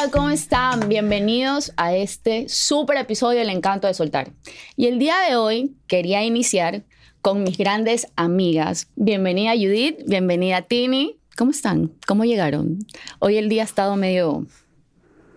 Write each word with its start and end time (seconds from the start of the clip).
Hola, 0.00 0.10
¿cómo 0.12 0.30
están? 0.30 0.88
Bienvenidos 0.88 1.72
a 1.76 1.94
este 1.94 2.48
súper 2.48 2.96
episodio 2.96 3.40
del 3.40 3.50
Encanto 3.50 3.86
de 3.86 3.92
Soltar. 3.92 4.30
Y 4.74 4.86
el 4.86 4.98
día 4.98 5.14
de 5.28 5.36
hoy 5.36 5.76
quería 5.88 6.24
iniciar 6.24 6.84
con 7.20 7.42
mis 7.42 7.58
grandes 7.58 8.06
amigas. 8.16 8.88
Bienvenida 8.96 9.52
Judith, 9.52 9.98
bienvenida 10.06 10.62
Tini. 10.62 11.18
¿Cómo 11.36 11.50
están? 11.50 11.92
¿Cómo 12.06 12.24
llegaron? 12.24 12.78
Hoy 13.18 13.36
el 13.36 13.50
día 13.50 13.60
ha 13.60 13.66
estado 13.66 13.94
medio... 13.96 14.46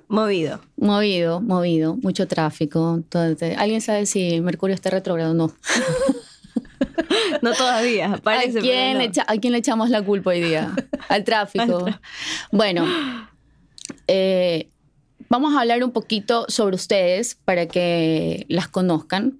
Movido. 0.07 0.61
Movido, 0.77 1.41
movido, 1.41 1.97
mucho 1.97 2.29
tráfico. 2.29 2.93
Entonces, 2.95 3.57
¿Alguien 3.57 3.81
sabe 3.81 4.05
si 4.05 4.39
Mercurio 4.39 4.75
está 4.75 4.89
retrógrado 4.91 5.31
o 5.31 5.33
no? 5.33 5.53
no 7.41 7.53
todavía, 7.53 8.17
parece. 8.23 8.59
¿A 8.59 8.61
quién, 8.61 8.97
le 8.97 9.11
¿A 9.27 9.37
quién 9.39 9.51
le 9.51 9.59
echamos 9.59 9.89
la 9.89 10.01
culpa 10.01 10.29
hoy 10.29 10.39
día? 10.39 10.73
Al 11.09 11.25
tráfico. 11.25 11.85
bueno, 12.53 12.85
eh, 14.07 14.69
vamos 15.29 15.55
a 15.55 15.61
hablar 15.61 15.83
un 15.83 15.91
poquito 15.91 16.45
sobre 16.47 16.75
ustedes 16.75 17.35
para 17.45 17.67
que 17.67 18.45
las 18.49 18.67
conozcan. 18.67 19.39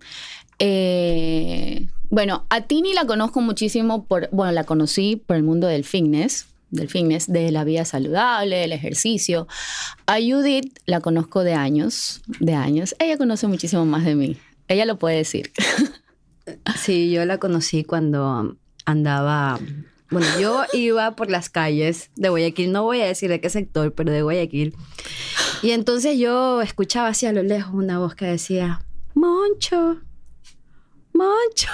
Eh, 0.60 1.88
bueno, 2.10 2.46
a 2.50 2.62
Tini 2.62 2.94
la 2.94 3.06
conozco 3.06 3.42
muchísimo 3.42 4.06
por, 4.06 4.30
bueno, 4.32 4.52
la 4.52 4.64
conocí 4.64 5.16
por 5.16 5.36
el 5.36 5.44
mundo 5.44 5.68
del 5.68 5.84
fitness, 5.84 6.48
del 6.70 6.90
fitness, 6.90 7.32
de 7.32 7.52
la 7.52 7.64
vida 7.64 7.86
saludable, 7.86 8.58
del 8.58 8.72
ejercicio. 8.72 9.48
A 10.06 10.16
Judith 10.16 10.80
la 10.86 11.02
conozco 11.02 11.44
de 11.44 11.54
años, 11.54 12.22
de 12.40 12.54
años. 12.54 12.96
Ella 13.00 13.18
conoce 13.18 13.48
muchísimo 13.48 13.86
más 13.86 14.06
de 14.06 14.16
mí. 14.16 14.38
Ella 14.68 14.86
lo 14.86 14.98
puede 14.98 15.18
decir. 15.18 15.52
Sí, 16.78 17.10
yo 17.10 17.24
la 17.24 17.38
conocí 17.38 17.86
cuando 17.86 18.58
andaba 18.84 19.58
bueno, 20.14 20.28
yo 20.40 20.64
iba 20.74 21.16
por 21.16 21.30
las 21.30 21.50
calles 21.50 22.12
de 22.16 22.30
Guayaquil, 22.30 22.72
no 22.72 22.84
voy 22.84 23.02
a 23.02 23.06
decir 23.06 23.30
de 23.30 23.42
qué 23.42 23.50
sector, 23.50 23.94
pero 23.94 24.12
de 24.12 24.22
Guayaquil. 24.22 24.76
Y 25.62 25.72
entonces 25.72 26.18
yo 26.18 26.62
escuchaba 26.62 27.08
así 27.10 27.26
a 27.26 27.34
lo 27.34 27.42
lejos 27.42 27.74
una 27.74 28.00
voz 28.00 28.16
que 28.16 28.26
decía, 28.26 28.82
Moncho, 29.16 30.02
Moncho. 31.14 31.70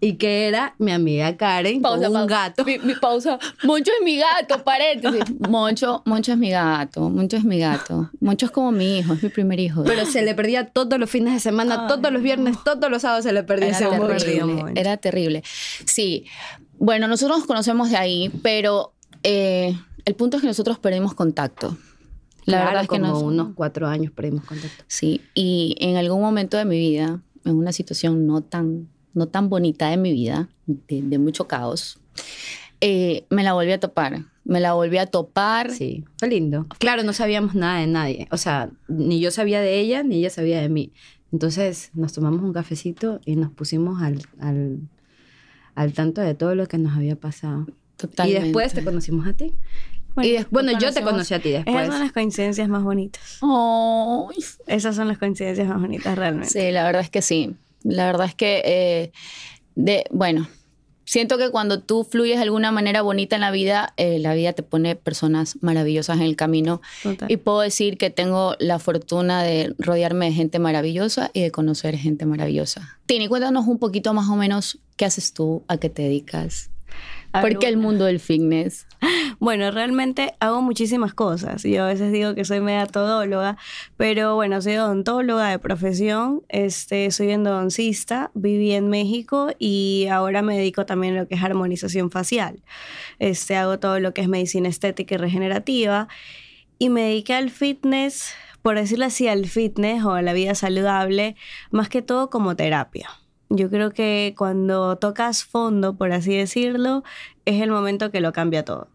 Y 0.00 0.14
que 0.14 0.46
era 0.46 0.74
mi 0.78 0.92
amiga 0.92 1.36
Karen 1.36 1.82
con 1.82 2.04
un 2.04 2.26
gato. 2.26 2.64
Mi, 2.64 2.78
pausa. 3.00 3.38
Moncho 3.64 3.90
es 3.98 4.04
mi 4.04 4.16
gato, 4.16 4.62
paréntesis. 4.64 5.24
Moncho, 5.48 6.02
Moncho 6.06 6.32
es 6.32 6.38
mi 6.38 6.50
gato. 6.50 7.10
Moncho 7.10 7.36
es 7.36 7.44
mi 7.44 7.58
gato. 7.58 8.10
Moncho 8.20 8.46
es 8.46 8.52
como 8.52 8.70
mi 8.70 8.98
hijo, 8.98 9.14
es 9.14 9.22
mi 9.22 9.28
primer 9.28 9.58
hijo. 9.58 9.82
Pero 9.84 10.06
se 10.06 10.22
le 10.22 10.34
perdía 10.34 10.66
todos 10.66 10.98
los 11.00 11.10
fines 11.10 11.34
de 11.34 11.40
semana, 11.40 11.88
todos 11.88 12.12
los 12.12 12.22
viernes, 12.22 12.56
todos 12.64 12.90
los 12.90 13.02
sábados 13.02 13.24
se 13.24 13.32
le 13.32 13.42
perdía 13.42 13.68
era 13.68 14.18
terrible, 14.18 14.72
Era 14.76 14.96
terrible. 14.96 15.42
Sí. 15.84 16.26
Bueno, 16.78 17.08
nosotros 17.08 17.38
nos 17.38 17.46
conocemos 17.46 17.90
de 17.90 17.96
ahí, 17.96 18.30
pero 18.42 18.92
eh, 19.24 19.76
el 20.04 20.14
punto 20.14 20.36
es 20.36 20.42
que 20.42 20.46
nosotros 20.46 20.78
perdimos 20.78 21.14
contacto. 21.14 21.76
La 22.44 22.64
verdad 22.64 22.82
es 22.82 22.88
que 22.88 23.00
como 23.00 23.20
unos 23.20 23.48
cuatro 23.54 23.86
años 23.86 24.10
perdimos 24.12 24.44
contacto. 24.44 24.84
Sí, 24.86 25.20
y 25.34 25.76
en 25.80 25.96
algún 25.96 26.20
momento 26.20 26.56
de 26.56 26.64
mi 26.64 26.78
vida, 26.78 27.20
en 27.44 27.56
una 27.56 27.72
situación 27.72 28.26
no 28.26 28.40
tan, 28.40 28.88
no 29.14 29.28
tan 29.28 29.48
bonita 29.48 29.88
de 29.90 29.96
mi 29.96 30.12
vida, 30.12 30.48
de, 30.66 31.18
mucho 31.18 31.46
caos, 31.46 31.98
eh, 32.80 33.24
me 33.30 33.42
la 33.42 33.52
volví 33.52 33.72
a 33.72 33.80
topar. 33.80 34.24
Me 34.44 34.60
la 34.60 34.72
volví 34.72 34.96
a 34.98 35.06
topar. 35.06 35.70
Sí, 35.70 36.04
fue 36.18 36.28
lindo. 36.28 36.66
Claro, 36.78 37.02
no 37.02 37.12
sabíamos 37.12 37.54
nada 37.54 37.80
de 37.80 37.86
nadie. 37.86 38.28
O 38.30 38.38
sea, 38.38 38.70
ni 38.88 39.20
yo 39.20 39.30
sabía 39.30 39.60
de 39.60 39.78
ella, 39.78 40.02
ni 40.02 40.16
ella 40.16 40.30
sabía 40.30 40.60
de 40.60 40.70
mí. 40.70 40.92
Entonces 41.32 41.90
nos 41.92 42.14
tomamos 42.14 42.42
un 42.42 42.54
cafecito 42.54 43.20
y 43.26 43.36
nos 43.36 43.50
pusimos 43.50 44.00
al 44.00 44.22
al 45.78 45.92
tanto 45.92 46.20
de 46.20 46.34
todo 46.34 46.56
lo 46.56 46.66
que 46.66 46.76
nos 46.76 46.96
había 46.96 47.14
pasado. 47.14 47.66
Totalmente. 47.96 48.40
Y 48.40 48.42
después 48.42 48.74
te 48.74 48.82
conocimos 48.82 49.28
a 49.28 49.32
ti. 49.32 49.54
Bueno, 50.50 50.76
yo 50.76 50.92
te 50.92 51.02
conocí 51.02 51.34
a 51.34 51.38
ti 51.40 51.52
después. 51.52 51.76
Esas 51.76 51.94
son 51.94 52.00
las 52.00 52.12
coincidencias 52.12 52.68
más 52.68 52.82
bonitas. 52.82 53.38
Oh. 53.42 54.28
Esas 54.66 54.96
son 54.96 55.06
las 55.06 55.18
coincidencias 55.18 55.68
más 55.68 55.80
bonitas 55.80 56.18
realmente. 56.18 56.50
Sí, 56.50 56.72
la 56.72 56.82
verdad 56.82 57.02
es 57.02 57.10
que 57.10 57.22
sí. 57.22 57.54
La 57.82 58.06
verdad 58.06 58.26
es 58.26 58.34
que, 58.34 58.62
eh, 58.64 59.12
de, 59.74 60.04
bueno, 60.10 60.48
siento 61.04 61.38
que 61.38 61.50
cuando 61.50 61.80
tú 61.80 62.04
fluyes 62.04 62.36
de 62.36 62.42
alguna 62.42 62.70
manera 62.70 63.02
bonita 63.02 63.36
en 63.36 63.40
la 63.40 63.50
vida, 63.50 63.94
eh, 63.96 64.18
la 64.18 64.34
vida 64.34 64.52
te 64.52 64.62
pone 64.62 64.94
personas 64.94 65.56
maravillosas 65.62 66.16
en 66.16 66.22
el 66.22 66.36
camino. 66.36 66.82
Y 67.28 67.38
puedo 67.38 67.60
decir 67.60 67.96
que 67.96 68.10
tengo 68.10 68.56
la 68.58 68.78
fortuna 68.78 69.42
de 69.42 69.74
rodearme 69.78 70.26
de 70.26 70.32
gente 70.32 70.58
maravillosa 70.58 71.30
y 71.32 71.40
de 71.40 71.50
conocer 71.50 71.96
gente 71.96 72.26
maravillosa. 72.26 72.98
Tini, 73.06 73.26
cuéntanos 73.28 73.66
un 73.66 73.78
poquito 73.78 74.12
más 74.12 74.28
o 74.28 74.36
menos 74.36 74.78
qué 74.96 75.06
haces 75.06 75.32
tú, 75.32 75.62
a 75.68 75.78
qué 75.78 75.88
te 75.88 76.02
dedicas. 76.02 76.70
¿Por 77.32 77.58
qué 77.58 77.68
el 77.68 77.76
mundo 77.76 78.04
del 78.04 78.20
fitness? 78.20 78.86
Bueno, 79.40 79.70
realmente 79.70 80.34
hago 80.40 80.62
muchísimas 80.62 81.14
cosas. 81.14 81.62
Yo 81.62 81.84
a 81.84 81.86
veces 81.86 82.10
digo 82.10 82.34
que 82.34 82.44
soy 82.44 82.60
media 82.60 82.86
todóloga, 82.86 83.56
pero 83.96 84.34
bueno, 84.34 84.60
soy 84.60 84.76
odontóloga 84.76 85.50
de 85.50 85.60
profesión, 85.60 86.42
este, 86.48 87.10
soy 87.12 87.30
endodoncista, 87.30 88.32
viví 88.34 88.72
en 88.72 88.88
México 88.88 89.50
y 89.58 90.08
ahora 90.10 90.42
me 90.42 90.56
dedico 90.56 90.86
también 90.86 91.16
a 91.16 91.20
lo 91.20 91.28
que 91.28 91.36
es 91.36 91.42
armonización 91.42 92.10
facial. 92.10 92.64
Este, 93.20 93.56
hago 93.56 93.78
todo 93.78 94.00
lo 94.00 94.12
que 94.12 94.22
es 94.22 94.28
medicina 94.28 94.68
estética 94.68 95.14
y 95.14 95.18
regenerativa 95.18 96.08
y 96.78 96.88
me 96.88 97.02
dediqué 97.02 97.34
al 97.34 97.50
fitness, 97.50 98.34
por 98.62 98.76
decirlo 98.76 99.04
así, 99.04 99.28
al 99.28 99.46
fitness 99.46 100.04
o 100.04 100.12
a 100.12 100.22
la 100.22 100.32
vida 100.32 100.56
saludable, 100.56 101.36
más 101.70 101.88
que 101.88 102.02
todo 102.02 102.28
como 102.28 102.56
terapia. 102.56 103.08
Yo 103.50 103.70
creo 103.70 103.90
que 103.90 104.34
cuando 104.36 104.96
tocas 104.96 105.44
fondo, 105.44 105.96
por 105.96 106.12
así 106.12 106.36
decirlo, 106.36 107.02
es 107.44 107.62
el 107.62 107.70
momento 107.70 108.10
que 108.10 108.20
lo 108.20 108.32
cambia 108.32 108.64
todo. 108.64 108.88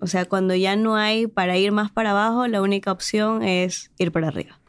O 0.00 0.06
sea, 0.06 0.26
cuando 0.26 0.54
ya 0.54 0.76
no 0.76 0.96
hay 0.96 1.26
para 1.26 1.56
ir 1.56 1.72
más 1.72 1.90
para 1.90 2.10
abajo, 2.10 2.46
la 2.46 2.60
única 2.60 2.92
opción 2.92 3.42
es 3.42 3.90
ir 3.96 4.12
para 4.12 4.28
arriba. 4.28 4.60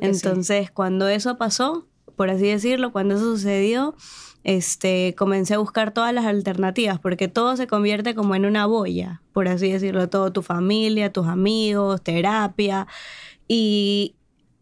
Entonces, 0.00 0.70
cuando 0.70 1.08
eso 1.08 1.36
pasó, 1.36 1.88
por 2.14 2.30
así 2.30 2.46
decirlo, 2.46 2.92
cuando 2.92 3.16
eso 3.16 3.24
sucedió, 3.24 3.96
este, 4.44 5.16
comencé 5.18 5.54
a 5.54 5.58
buscar 5.58 5.92
todas 5.92 6.14
las 6.14 6.24
alternativas, 6.24 7.00
porque 7.00 7.26
todo 7.26 7.56
se 7.56 7.66
convierte 7.66 8.14
como 8.14 8.36
en 8.36 8.46
una 8.46 8.66
boya, 8.66 9.22
por 9.32 9.48
así 9.48 9.72
decirlo, 9.72 10.08
todo 10.08 10.32
tu 10.32 10.42
familia, 10.42 11.12
tus 11.12 11.26
amigos, 11.26 12.00
terapia. 12.02 12.86
Y 13.48 14.14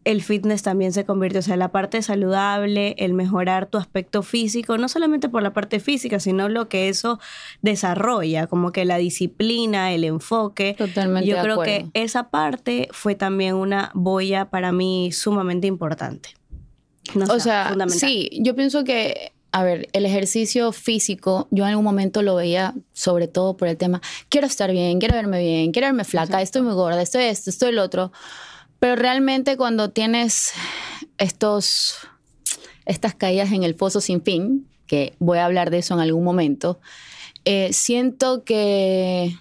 el 0.05 0.21
fitness 0.21 0.61
también 0.61 0.93
se 0.93 1.03
convierte, 1.03 1.39
o 1.39 1.41
sea, 1.41 1.57
la 1.57 1.71
parte 1.71 2.01
saludable, 2.01 2.95
el 2.99 3.13
mejorar 3.13 3.65
tu 3.65 3.79
aspecto 3.79 4.21
físico, 4.21 4.77
no 4.77 4.87
solamente 4.87 5.29
por 5.29 5.41
la 5.41 5.51
parte 5.51 5.79
física, 5.79 6.19
sino 6.19 6.47
lo 6.47 6.69
que 6.69 6.89
eso 6.89 7.19
desarrolla, 7.61 8.45
como 8.47 8.71
que 8.71 8.85
la 8.85 8.97
disciplina, 8.97 9.91
el 9.91 10.03
enfoque. 10.03 10.75
Totalmente. 10.77 11.27
Yo 11.27 11.41
creo 11.41 11.59
que 11.61 11.87
esa 11.93 12.29
parte 12.29 12.87
fue 12.91 13.15
también 13.15 13.55
una 13.55 13.91
boya 13.95 14.45
para 14.51 14.71
mí 14.71 15.11
sumamente 15.11 15.65
importante. 15.65 16.29
o 17.27 17.39
sea, 17.39 17.75
sí, 17.89 18.29
yo 18.41 18.55
pienso 18.55 18.83
que 18.83 19.33
a 19.55 19.63
ver, 19.63 19.87
el 19.93 20.05
ejercicio 20.05 20.73
físico, 20.73 21.47
yo 21.49 21.63
en 21.63 21.69
algún 21.69 21.85
momento 21.85 22.21
lo 22.21 22.35
veía 22.35 22.73
sobre 22.91 23.29
todo 23.29 23.55
por 23.55 23.69
el 23.69 23.77
tema, 23.77 24.01
quiero 24.27 24.47
estar 24.47 24.69
bien, 24.69 24.99
quiero 24.99 25.15
verme 25.15 25.39
bien, 25.39 25.71
quiero 25.71 25.87
verme 25.87 26.03
flaca, 26.03 26.41
estoy 26.41 26.61
muy 26.61 26.73
gorda, 26.73 27.01
estoy 27.01 27.23
esto, 27.23 27.49
estoy 27.49 27.69
el 27.69 27.79
otro. 27.79 28.11
Pero 28.79 28.95
realmente 28.95 29.57
cuando 29.57 29.89
tienes 29.89 30.51
estos, 31.17 31.95
estas 32.85 33.15
caídas 33.15 33.51
en 33.51 33.63
el 33.63 33.75
foso 33.75 34.01
sin 34.01 34.21
fin, 34.21 34.67
que 34.87 35.15
voy 35.19 35.39
a 35.39 35.45
hablar 35.45 35.71
de 35.71 35.79
eso 35.79 35.93
en 35.93 35.99
algún 35.99 36.23
momento, 36.23 36.79
eh, 37.45 37.71
siento 37.73 38.43
que 38.43 39.37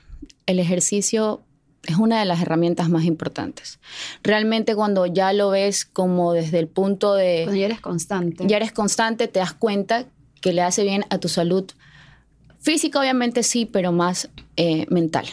el 0.46 0.58
ejercicio 0.58 1.42
es 1.86 1.96
una 1.96 2.18
de 2.18 2.24
las 2.24 2.40
herramientas 2.40 2.88
más 2.88 3.04
importantes. 3.04 3.78
Realmente 4.22 4.74
cuando 4.74 5.06
ya 5.06 5.32
lo 5.32 5.50
ves 5.50 5.84
como 5.84 6.32
desde 6.32 6.58
el 6.58 6.68
punto 6.68 7.14
de... 7.14 7.42
Cuando 7.44 7.60
ya 7.60 7.66
eres 7.66 7.80
constante. 7.80 8.44
Ya 8.46 8.56
eres 8.56 8.72
constante, 8.72 9.28
te 9.28 9.38
das 9.38 9.52
cuenta 9.52 10.06
que 10.40 10.52
le 10.52 10.62
hace 10.62 10.82
bien 10.82 11.04
a 11.10 11.18
tu 11.18 11.28
salud 11.28 11.70
física, 12.60 12.98
obviamente 12.98 13.42
sí, 13.42 13.66
pero 13.66 13.92
más 13.92 14.30
eh, 14.56 14.86
mental. 14.88 15.26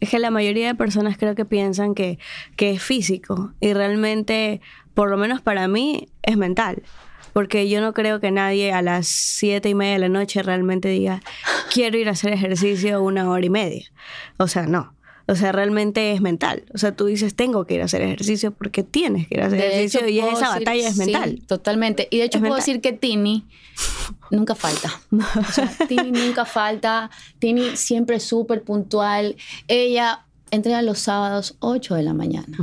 Es 0.00 0.10
que 0.10 0.18
la 0.18 0.30
mayoría 0.30 0.66
de 0.66 0.74
personas 0.74 1.16
creo 1.16 1.34
que 1.34 1.44
piensan 1.44 1.94
que, 1.94 2.18
que 2.56 2.72
es 2.72 2.82
físico 2.82 3.52
y 3.60 3.72
realmente, 3.72 4.60
por 4.94 5.10
lo 5.10 5.16
menos 5.16 5.40
para 5.40 5.68
mí, 5.68 6.08
es 6.22 6.36
mental. 6.36 6.82
Porque 7.32 7.68
yo 7.68 7.82
no 7.82 7.92
creo 7.92 8.18
que 8.18 8.30
nadie 8.30 8.72
a 8.72 8.80
las 8.80 9.06
siete 9.08 9.68
y 9.68 9.74
media 9.74 9.94
de 9.94 9.98
la 10.00 10.08
noche 10.08 10.42
realmente 10.42 10.88
diga, 10.88 11.20
quiero 11.72 11.98
ir 11.98 12.08
a 12.08 12.12
hacer 12.12 12.32
ejercicio 12.32 13.02
una 13.02 13.28
hora 13.28 13.44
y 13.44 13.50
media. 13.50 13.84
O 14.38 14.48
sea, 14.48 14.66
no. 14.66 14.95
O 15.28 15.34
sea, 15.34 15.50
realmente 15.52 16.12
es 16.12 16.20
mental. 16.20 16.64
O 16.72 16.78
sea, 16.78 16.94
tú 16.94 17.06
dices, 17.06 17.34
tengo 17.34 17.66
que 17.66 17.74
ir 17.74 17.82
a 17.82 17.86
hacer 17.86 18.02
ejercicio 18.02 18.52
porque 18.52 18.84
tienes 18.84 19.26
que 19.26 19.36
ir 19.36 19.42
a 19.42 19.46
hacer 19.46 19.60
ejercicio 19.60 20.08
y 20.08 20.20
esa 20.20 20.50
batalla 20.50 20.88
es 20.88 20.96
mental. 20.96 21.42
totalmente. 21.46 22.06
Y 22.10 22.18
de 22.18 22.24
hecho 22.24 22.40
puedo 22.40 22.54
decir 22.54 22.80
que 22.80 22.92
Tini 22.92 23.44
nunca 24.30 24.54
falta. 24.54 25.00
O 25.10 25.52
sea, 25.52 25.72
Tini 25.88 26.12
nunca 26.12 26.44
falta. 26.44 27.10
Tini 27.38 27.76
siempre 27.76 28.16
es 28.16 28.22
súper 28.22 28.62
puntual. 28.62 29.36
Ella 29.66 30.26
entrega 30.50 30.82
los 30.82 31.00
sábados 31.00 31.56
8 31.58 31.96
de 31.96 32.02
la 32.02 32.14
mañana. 32.14 32.56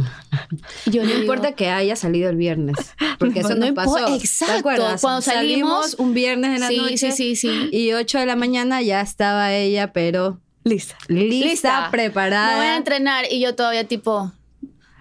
Yo 0.85 1.03
no 1.03 1.13
importa 1.13 1.53
que 1.53 1.69
haya 1.69 1.95
salido 1.95 2.29
el 2.29 2.37
viernes, 2.37 2.77
porque 3.19 3.41
eso 3.41 3.55
no 3.55 3.73
pasó. 3.73 4.15
Exacto. 4.15 4.61
Cuando 5.01 5.21
salimos, 5.21 5.95
un 5.95 6.13
viernes 6.13 6.51
en 6.55 6.59
la 6.61 6.71
noche 6.71 7.11
sí, 7.11 7.35
sí, 7.35 7.35
sí. 7.35 7.69
y 7.71 7.91
8 7.93 8.19
de 8.19 8.25
la 8.25 8.35
mañana 8.35 8.81
ya 8.81 9.01
estaba 9.01 9.53
ella, 9.53 9.91
pero 9.91 10.39
Lista. 10.63 10.97
Lista, 11.07 11.89
preparada. 11.91 12.51
Me 12.51 12.57
voy 12.57 12.65
a 12.67 12.77
entrenar 12.77 13.25
y 13.29 13.39
yo 13.39 13.55
todavía 13.55 13.87
tipo... 13.87 14.31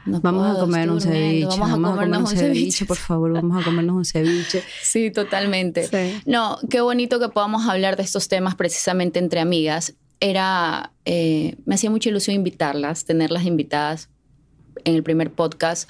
vamos 0.06 0.56
a 0.56 0.60
comer 0.60 0.90
un 0.90 1.00
ceviche. 1.00 1.46
Vamos 1.46 1.70
a, 1.70 1.74
comer 1.74 2.18
un 2.18 2.26
ceviche, 2.26 2.84
por 2.84 2.96
favor. 2.96 3.32
Vamos 3.32 3.62
a 3.62 3.64
comernos 3.64 3.96
un 3.96 4.04
ceviche. 4.04 4.62
Sí, 4.82 5.10
totalmente. 5.10 5.88
No, 6.26 6.58
qué 6.68 6.80
bonito 6.80 7.20
que 7.20 7.28
podamos 7.28 7.68
hablar 7.68 7.96
de 7.96 8.02
estos 8.02 8.28
temas 8.28 8.54
precisamente 8.54 9.18
entre 9.18 9.40
amigas. 9.40 9.94
Era, 10.20 10.92
eh, 11.04 11.56
me 11.64 11.74
hacía 11.74 11.90
mucha 11.90 12.08
ilusión 12.08 12.36
invitarlas, 12.36 13.04
tenerlas 13.04 13.44
invitadas 13.44 14.08
en 14.84 14.94
el 14.94 15.02
primer 15.02 15.30
podcast, 15.32 15.88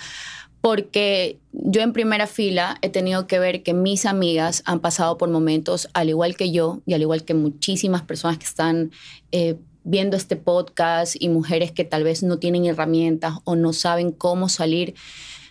porque 0.62 1.40
yo 1.52 1.82
en 1.82 1.92
primera 1.92 2.26
fila 2.26 2.78
he 2.82 2.88
tenido 2.88 3.26
que 3.26 3.40
ver 3.40 3.64
que 3.64 3.74
mis 3.74 4.06
amigas 4.06 4.62
han 4.64 4.80
pasado 4.80 5.18
por 5.18 5.28
momentos, 5.28 5.88
al 5.92 6.08
igual 6.08 6.36
que 6.36 6.52
yo 6.52 6.80
y 6.86 6.94
al 6.94 7.02
igual 7.02 7.24
que 7.24 7.34
muchísimas 7.34 8.02
personas 8.02 8.38
que 8.38 8.46
están 8.46 8.92
eh, 9.32 9.56
viendo 9.82 10.16
este 10.16 10.36
podcast 10.36 11.16
y 11.18 11.28
mujeres 11.28 11.72
que 11.72 11.84
tal 11.84 12.04
vez 12.04 12.22
no 12.22 12.38
tienen 12.38 12.64
herramientas 12.64 13.34
o 13.42 13.56
no 13.56 13.72
saben 13.72 14.12
cómo 14.12 14.48
salir 14.48 14.94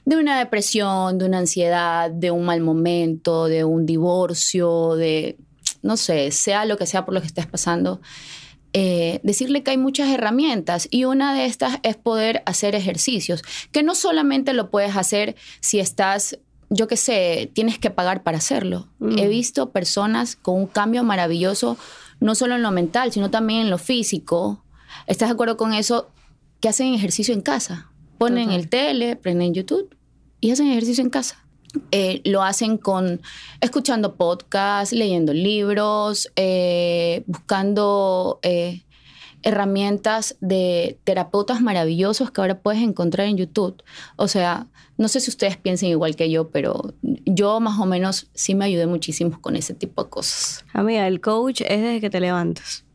de 0.05 0.15
una 0.15 0.39
depresión, 0.39 1.17
de 1.17 1.25
una 1.25 1.39
ansiedad, 1.39 2.09
de 2.09 2.31
un 2.31 2.45
mal 2.45 2.61
momento, 2.61 3.47
de 3.47 3.65
un 3.65 3.85
divorcio, 3.85 4.95
de, 4.95 5.37
no 5.81 5.97
sé, 5.97 6.31
sea 6.31 6.63
lo 6.63 6.77
que 6.77 6.87
sea 6.87 7.03
por 7.03 7.13
lo 7.13 7.19
que 7.19 7.27
estés 7.27 7.47
pasando. 7.47 7.99
Eh, 8.73 9.19
decirle 9.23 9.63
que 9.63 9.71
hay 9.71 9.77
muchas 9.77 10.09
herramientas 10.09 10.87
y 10.89 11.03
una 11.03 11.33
de 11.33 11.45
estas 11.45 11.79
es 11.83 11.97
poder 11.97 12.41
hacer 12.45 12.73
ejercicios, 12.73 13.43
que 13.73 13.83
no 13.83 13.95
solamente 13.95 14.53
lo 14.53 14.69
puedes 14.69 14.95
hacer 14.95 15.35
si 15.59 15.79
estás, 15.79 16.39
yo 16.69 16.87
qué 16.87 16.95
sé, 16.95 17.51
tienes 17.53 17.79
que 17.79 17.89
pagar 17.89 18.23
para 18.23 18.37
hacerlo. 18.37 18.87
Mm. 18.99 19.17
He 19.17 19.27
visto 19.27 19.71
personas 19.71 20.37
con 20.37 20.55
un 20.55 20.67
cambio 20.67 21.03
maravilloso, 21.03 21.77
no 22.21 22.33
solo 22.33 22.55
en 22.55 22.61
lo 22.61 22.71
mental, 22.71 23.11
sino 23.11 23.29
también 23.29 23.61
en 23.61 23.69
lo 23.69 23.77
físico. 23.77 24.63
¿Estás 25.05 25.27
de 25.27 25.33
acuerdo 25.33 25.57
con 25.57 25.73
eso? 25.73 26.09
Que 26.61 26.69
hacen 26.69 26.93
ejercicio 26.93 27.33
en 27.33 27.41
casa. 27.41 27.91
Ponen 28.17 28.51
el 28.51 28.69
tele, 28.69 29.17
prenden 29.17 29.53
YouTube 29.53 29.97
y 30.39 30.51
hacen 30.51 30.67
ejercicio 30.67 31.03
en 31.03 31.09
casa. 31.09 31.40
Eh, 31.91 32.21
lo 32.25 32.43
hacen 32.43 32.77
con 32.77 33.21
escuchando 33.61 34.15
podcasts, 34.15 34.93
leyendo 34.93 35.33
libros, 35.33 36.31
eh, 36.35 37.23
buscando 37.27 38.39
eh, 38.43 38.83
herramientas 39.43 40.35
de 40.41 40.99
terapeutas 41.03 41.61
maravillosos 41.61 42.31
que 42.31 42.41
ahora 42.41 42.59
puedes 42.59 42.81
encontrar 42.81 43.27
en 43.27 43.37
YouTube. 43.37 43.81
O 44.15 44.27
sea, 44.27 44.67
no 44.97 45.07
sé 45.07 45.19
si 45.19 45.29
ustedes 45.29 45.57
piensen 45.57 45.89
igual 45.89 46.15
que 46.15 46.29
yo, 46.29 46.49
pero 46.49 46.93
yo 47.01 47.59
más 47.59 47.79
o 47.79 47.85
menos 47.85 48.29
sí 48.33 48.53
me 48.53 48.65
ayudé 48.65 48.85
muchísimo 48.87 49.39
con 49.41 49.55
ese 49.55 49.73
tipo 49.73 50.03
de 50.03 50.09
cosas. 50.09 50.65
Amiga, 50.73 51.07
el 51.07 51.21
coach 51.21 51.61
es 51.61 51.81
desde 51.81 52.01
que 52.01 52.09
te 52.09 52.19
levantas. 52.19 52.85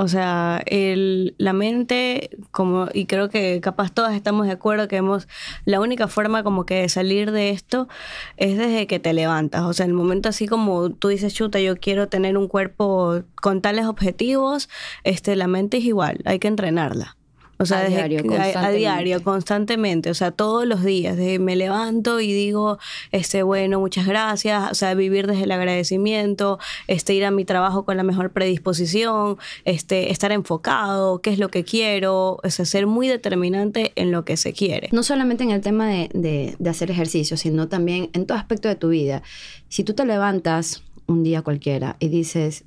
O 0.00 0.06
sea, 0.06 0.62
el, 0.66 1.34
la 1.38 1.52
mente, 1.52 2.30
como, 2.52 2.86
y 2.94 3.06
creo 3.06 3.28
que 3.30 3.60
capaz 3.60 3.90
todas 3.92 4.14
estamos 4.14 4.46
de 4.46 4.52
acuerdo 4.52 4.86
que 4.86 4.94
hemos, 4.94 5.26
la 5.64 5.80
única 5.80 6.06
forma 6.06 6.44
como 6.44 6.64
que 6.64 6.82
de 6.82 6.88
salir 6.88 7.32
de 7.32 7.50
esto 7.50 7.88
es 8.36 8.56
desde 8.56 8.86
que 8.86 9.00
te 9.00 9.12
levantas. 9.12 9.62
O 9.62 9.72
sea, 9.72 9.86
el 9.86 9.94
momento 9.94 10.28
así 10.28 10.46
como 10.46 10.90
tú 10.92 11.08
dices, 11.08 11.34
chuta, 11.34 11.58
yo 11.58 11.80
quiero 11.80 12.08
tener 12.08 12.38
un 12.38 12.46
cuerpo 12.46 13.24
con 13.42 13.60
tales 13.60 13.86
objetivos, 13.86 14.68
este, 15.02 15.34
la 15.34 15.48
mente 15.48 15.78
es 15.78 15.84
igual, 15.84 16.20
hay 16.26 16.38
que 16.38 16.46
entrenarla. 16.46 17.17
O 17.60 17.66
sea, 17.66 17.80
a, 17.80 17.88
diario, 17.88 18.22
a, 18.56 18.70
diario, 18.70 19.22
constantemente. 19.22 20.10
O 20.10 20.14
sea, 20.14 20.30
todos 20.30 20.64
los 20.64 20.84
días. 20.84 21.16
me 21.40 21.56
levanto 21.56 22.20
y 22.20 22.32
digo, 22.32 22.78
este, 23.10 23.42
bueno, 23.42 23.80
muchas 23.80 24.06
gracias. 24.06 24.70
O 24.70 24.74
sea, 24.74 24.94
vivir 24.94 25.26
desde 25.26 25.44
el 25.44 25.50
agradecimiento, 25.50 26.60
este, 26.86 27.14
ir 27.14 27.24
a 27.24 27.32
mi 27.32 27.44
trabajo 27.44 27.84
con 27.84 27.96
la 27.96 28.04
mejor 28.04 28.30
predisposición, 28.30 29.38
este, 29.64 30.12
estar 30.12 30.30
enfocado, 30.30 31.20
qué 31.20 31.30
es 31.30 31.40
lo 31.40 31.48
que 31.48 31.64
quiero, 31.64 32.38
o 32.42 32.50
sea, 32.50 32.64
ser 32.64 32.86
muy 32.86 33.08
determinante 33.08 33.92
en 33.96 34.12
lo 34.12 34.24
que 34.24 34.36
se 34.36 34.52
quiere. 34.52 34.88
No 34.92 35.02
solamente 35.02 35.42
en 35.42 35.50
el 35.50 35.60
tema 35.60 35.88
de, 35.88 36.10
de, 36.14 36.54
de 36.58 36.70
hacer 36.70 36.92
ejercicio, 36.92 37.36
sino 37.36 37.68
también 37.68 38.10
en 38.12 38.26
todo 38.26 38.38
aspecto 38.38 38.68
de 38.68 38.76
tu 38.76 38.90
vida. 38.90 39.22
Si 39.68 39.82
tú 39.82 39.94
te 39.94 40.04
levantas 40.04 40.84
un 41.06 41.24
día 41.24 41.42
cualquiera 41.42 41.96
y 41.98 42.08
dices, 42.08 42.64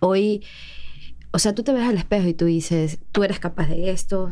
hoy 0.00 0.42
o 1.34 1.38
sea, 1.40 1.52
tú 1.52 1.64
te 1.64 1.72
ves 1.72 1.82
al 1.82 1.98
espejo 1.98 2.28
y 2.28 2.34
tú 2.34 2.44
dices, 2.44 3.00
tú 3.10 3.24
eres 3.24 3.40
capaz 3.40 3.66
de 3.66 3.90
esto, 3.90 4.30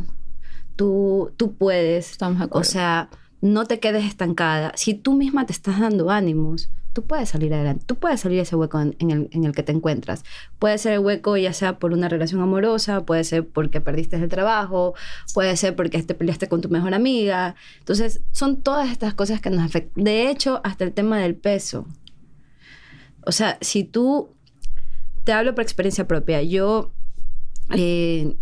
tú, 0.76 1.32
tú 1.36 1.56
puedes. 1.56 2.12
Estamos 2.12 2.46
O 2.52 2.62
sea, 2.62 3.10
no 3.40 3.64
te 3.64 3.80
quedes 3.80 4.04
estancada. 4.04 4.70
Si 4.76 4.94
tú 4.94 5.14
misma 5.14 5.44
te 5.44 5.52
estás 5.52 5.80
dando 5.80 6.10
ánimos, 6.10 6.70
tú 6.92 7.04
puedes 7.04 7.30
salir 7.30 7.52
adelante, 7.54 7.84
tú 7.86 7.96
puedes 7.96 8.20
salir 8.20 8.36
de 8.36 8.42
ese 8.42 8.54
hueco 8.54 8.80
en, 8.80 8.94
el, 9.00 9.28
en, 9.32 9.42
el, 9.42 9.50
que 9.50 9.64
te 9.64 9.72
encuentras. 9.72 10.22
Puede 10.60 10.78
ser 10.78 10.92
el 10.92 11.00
hueco 11.00 11.36
ya 11.36 11.52
sea 11.52 11.80
por 11.80 11.92
una 11.92 12.08
relación 12.08 12.40
amorosa, 12.40 13.04
puede 13.04 13.24
ser 13.24 13.48
porque 13.48 13.80
perdiste 13.80 14.14
el 14.14 14.28
trabajo, 14.28 14.94
puede 15.34 15.56
ser 15.56 15.74
porque 15.74 16.00
te 16.04 16.14
peleaste 16.14 16.48
con 16.48 16.60
tu 16.60 16.68
mejor 16.68 16.94
amiga. 16.94 17.56
Entonces, 17.80 18.20
son 18.30 18.62
todas 18.62 18.92
estas 18.92 19.12
cosas 19.14 19.40
que 19.40 19.50
nos 19.50 19.64
afectan. 19.64 20.04
De 20.04 20.30
hecho, 20.30 20.60
hasta 20.62 20.84
el 20.84 20.92
tema 20.92 21.18
del 21.18 21.34
peso. 21.34 21.88
O 23.26 23.32
sea, 23.32 23.58
si 23.60 23.82
tú 23.82 24.36
te 25.24 25.32
hablo 25.32 25.54
por 25.54 25.62
experiencia 25.62 26.06
propia. 26.06 26.42
Yo 26.42 26.92
eh, 27.74 28.36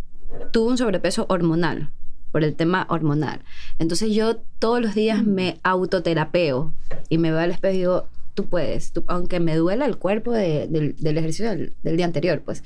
tuve 0.52 0.70
un 0.70 0.78
sobrepeso 0.78 1.26
hormonal, 1.28 1.90
por 2.32 2.44
el 2.44 2.54
tema 2.54 2.86
hormonal. 2.88 3.42
Entonces 3.78 4.12
yo 4.14 4.36
todos 4.58 4.80
los 4.80 4.94
días 4.94 5.24
me 5.24 5.58
autoterapeo 5.62 6.74
y 7.08 7.18
me 7.18 7.30
veo 7.30 7.40
al 7.40 7.50
espejo 7.50 7.74
y 7.74 7.78
digo, 7.78 8.08
tú 8.34 8.46
puedes, 8.46 8.92
aunque 9.08 9.40
me 9.40 9.56
duela 9.56 9.86
el 9.86 9.98
cuerpo 9.98 10.32
del, 10.32 10.94
ejercicio 11.02 11.50
del, 11.50 11.74
del, 11.82 11.96
día 11.96 12.06
anterior, 12.06 12.42
pues. 12.44 12.62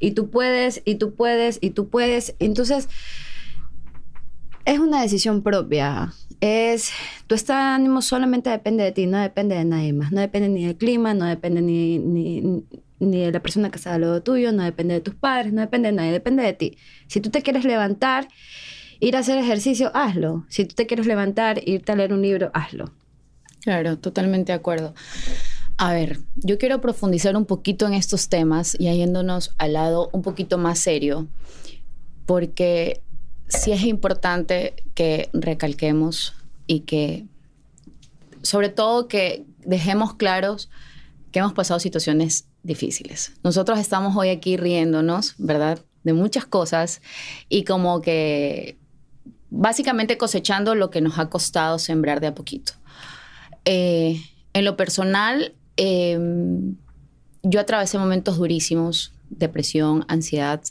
Y 0.00 0.12
tú 0.12 0.30
puedes, 0.30 0.82
y 0.84 0.96
tú 0.96 1.14
puedes, 1.14 1.58
y 1.60 1.70
tú 1.70 1.88
puedes. 1.88 2.34
Entonces, 2.38 2.88
es 4.64 4.78
una 4.78 5.02
decisión 5.02 5.42
propia. 5.42 6.12
Es, 6.40 6.90
tu 7.26 7.34
estado 7.34 7.60
de 7.60 7.74
ánimo 7.74 8.02
solamente 8.02 8.50
depende 8.50 8.84
de 8.84 8.92
ti, 8.92 9.06
no 9.06 9.18
depende 9.18 9.54
de 9.54 9.64
nadie 9.64 9.92
más. 9.92 10.12
No 10.12 10.20
depende 10.20 10.48
ni 10.48 10.66
del 10.66 10.76
clima, 10.76 11.14
no 11.14 11.26
depende 11.26 11.62
ni, 11.62 11.98
ni, 11.98 12.64
ni 13.00 13.20
de 13.20 13.32
la 13.32 13.40
persona 13.40 13.70
que 13.70 13.76
está 13.76 13.94
al 13.94 14.22
tuyo, 14.22 14.52
no 14.52 14.62
depende 14.62 14.94
de 14.94 15.00
tus 15.00 15.14
padres, 15.14 15.52
no 15.52 15.60
depende 15.60 15.88
de 15.88 15.92
nadie, 15.92 16.12
depende 16.12 16.42
de 16.42 16.52
ti. 16.52 16.78
Si 17.06 17.20
tú 17.20 17.30
te 17.30 17.42
quieres 17.42 17.64
levantar, 17.64 18.28
ir 19.00 19.16
a 19.16 19.20
hacer 19.20 19.38
ejercicio, 19.38 19.90
hazlo. 19.94 20.44
Si 20.48 20.64
tú 20.64 20.74
te 20.74 20.86
quieres 20.86 21.06
levantar, 21.06 21.60
irte 21.66 21.92
a 21.92 21.96
leer 21.96 22.12
un 22.12 22.22
libro, 22.22 22.50
hazlo. 22.54 22.92
Claro, 23.62 23.98
totalmente 23.98 24.52
de 24.52 24.58
acuerdo. 24.58 24.94
A 25.76 25.92
ver, 25.92 26.20
yo 26.36 26.58
quiero 26.58 26.80
profundizar 26.80 27.36
un 27.36 27.46
poquito 27.46 27.86
en 27.86 27.94
estos 27.94 28.28
temas 28.28 28.76
y 28.78 28.84
yéndonos 28.84 29.54
al 29.58 29.72
lado 29.72 30.08
un 30.12 30.22
poquito 30.22 30.56
más 30.56 30.78
serio, 30.78 31.26
porque 32.26 33.00
sí 33.48 33.72
es 33.72 33.82
importante 33.82 34.74
que 34.94 35.30
recalquemos 35.32 36.34
y 36.66 36.80
que, 36.80 37.26
sobre 38.42 38.68
todo, 38.68 39.08
que 39.08 39.44
dejemos 39.64 40.14
claros 40.14 40.70
que 41.32 41.40
hemos 41.40 41.52
pasado 41.52 41.80
situaciones 41.80 42.46
difíciles. 42.64 43.32
Nosotros 43.44 43.78
estamos 43.78 44.16
hoy 44.16 44.30
aquí 44.30 44.56
riéndonos, 44.56 45.34
¿verdad? 45.38 45.78
De 46.02 46.12
muchas 46.12 46.46
cosas 46.46 47.00
y 47.48 47.64
como 47.64 48.00
que 48.00 48.78
básicamente 49.50 50.18
cosechando 50.18 50.74
lo 50.74 50.90
que 50.90 51.00
nos 51.00 51.18
ha 51.18 51.30
costado 51.30 51.78
sembrar 51.78 52.20
de 52.20 52.28
a 52.28 52.34
poquito. 52.34 52.72
Eh, 53.64 54.20
en 54.52 54.64
lo 54.64 54.76
personal, 54.76 55.54
em, 55.76 56.76
yo 57.42 57.60
atravesé 57.60 57.98
momentos 57.98 58.38
durísimos, 58.38 59.12
depresión, 59.30 60.04
ansiedad, 60.08 60.62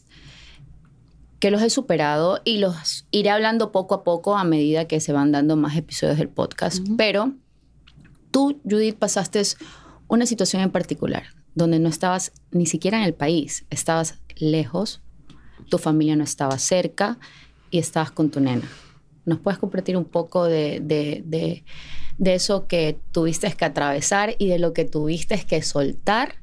que 1.39 1.51
los 1.51 1.61
he 1.61 1.69
superado 1.69 2.41
y 2.43 2.57
los 2.57 3.05
iré 3.11 3.29
hablando 3.29 3.71
poco 3.71 3.95
a 3.95 4.03
poco 4.03 4.37
a 4.37 4.43
medida 4.43 4.85
que 4.85 4.99
se 4.99 5.13
van 5.13 5.31
dando 5.31 5.55
más 5.57 5.75
episodios 5.75 6.17
del 6.17 6.29
podcast. 6.29 6.79
Pero 6.97 7.33
tú, 8.31 8.61
Judith, 8.63 8.95
pasaste 8.95 9.41
una 10.07 10.25
situación 10.25 10.61
en 10.61 10.71
particular 10.71 11.23
donde 11.55 11.79
no 11.79 11.89
estabas 11.89 12.31
ni 12.51 12.65
siquiera 12.65 12.97
en 12.97 13.03
el 13.03 13.13
país, 13.13 13.65
estabas 13.69 14.19
lejos, 14.37 15.01
tu 15.69 15.77
familia 15.77 16.15
no 16.15 16.23
estaba 16.23 16.57
cerca 16.57 17.17
y 17.71 17.79
estabas 17.79 18.11
con 18.11 18.29
tu 18.29 18.39
nena. 18.39 18.67
¿Nos 19.25 19.39
puedes 19.39 19.59
compartir 19.59 19.95
un 19.95 20.05
poco 20.05 20.45
de, 20.45 20.81
de, 20.83 21.63
eso 22.33 22.67
que 22.67 22.99
tuviste 23.11 23.51
que 23.53 23.65
atravesar 23.65 24.35
y 24.37 24.47
de 24.47 24.59
lo 24.59 24.73
que 24.73 24.85
tuviste 24.85 25.43
que 25.45 25.61
soltar 25.61 26.35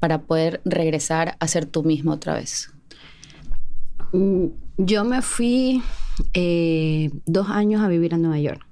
para 0.00 0.22
poder 0.22 0.60
regresar 0.64 1.36
a 1.38 1.46
ser 1.46 1.66
tú 1.66 1.84
mismo 1.84 2.12
otra 2.12 2.34
vez? 2.34 2.70
Mm, 4.12 4.46
yo 4.78 5.04
me 5.04 5.22
fui 5.22 5.82
eh, 6.34 7.10
dos 7.24 7.48
años 7.48 7.82
a 7.82 7.88
vivir 7.88 8.14
a 8.14 8.18
Nueva 8.18 8.40
York. 8.40 8.66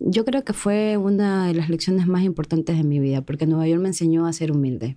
Yo 0.00 0.24
creo 0.24 0.44
que 0.44 0.52
fue 0.52 0.96
una 0.96 1.46
de 1.46 1.54
las 1.54 1.68
lecciones 1.68 2.06
más 2.06 2.22
importantes 2.22 2.76
de 2.76 2.84
mi 2.84 3.00
vida, 3.00 3.22
porque 3.22 3.46
Nueva 3.46 3.66
York 3.66 3.82
me 3.82 3.88
enseñó 3.88 4.26
a 4.26 4.32
ser 4.32 4.52
humilde, 4.52 4.96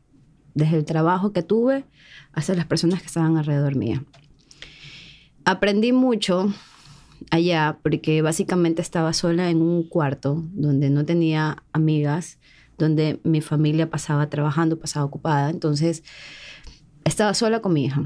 desde 0.53 0.77
el 0.77 0.85
trabajo 0.85 1.33
que 1.33 1.43
tuve 1.43 1.85
hasta 2.33 2.53
las 2.53 2.65
personas 2.65 3.01
que 3.01 3.07
estaban 3.07 3.37
alrededor 3.37 3.75
mía. 3.75 4.03
Aprendí 5.43 5.91
mucho 5.91 6.53
allá 7.29 7.79
porque 7.83 8.21
básicamente 8.21 8.81
estaba 8.81 9.13
sola 9.13 9.49
en 9.49 9.61
un 9.61 9.83
cuarto 9.83 10.43
donde 10.53 10.89
no 10.89 11.05
tenía 11.05 11.63
amigas, 11.71 12.39
donde 12.77 13.19
mi 13.23 13.41
familia 13.41 13.89
pasaba 13.89 14.29
trabajando, 14.29 14.79
pasaba 14.79 15.05
ocupada, 15.05 15.49
entonces 15.49 16.03
estaba 17.03 17.33
sola 17.33 17.61
con 17.61 17.73
mi 17.73 17.85
hija. 17.85 18.03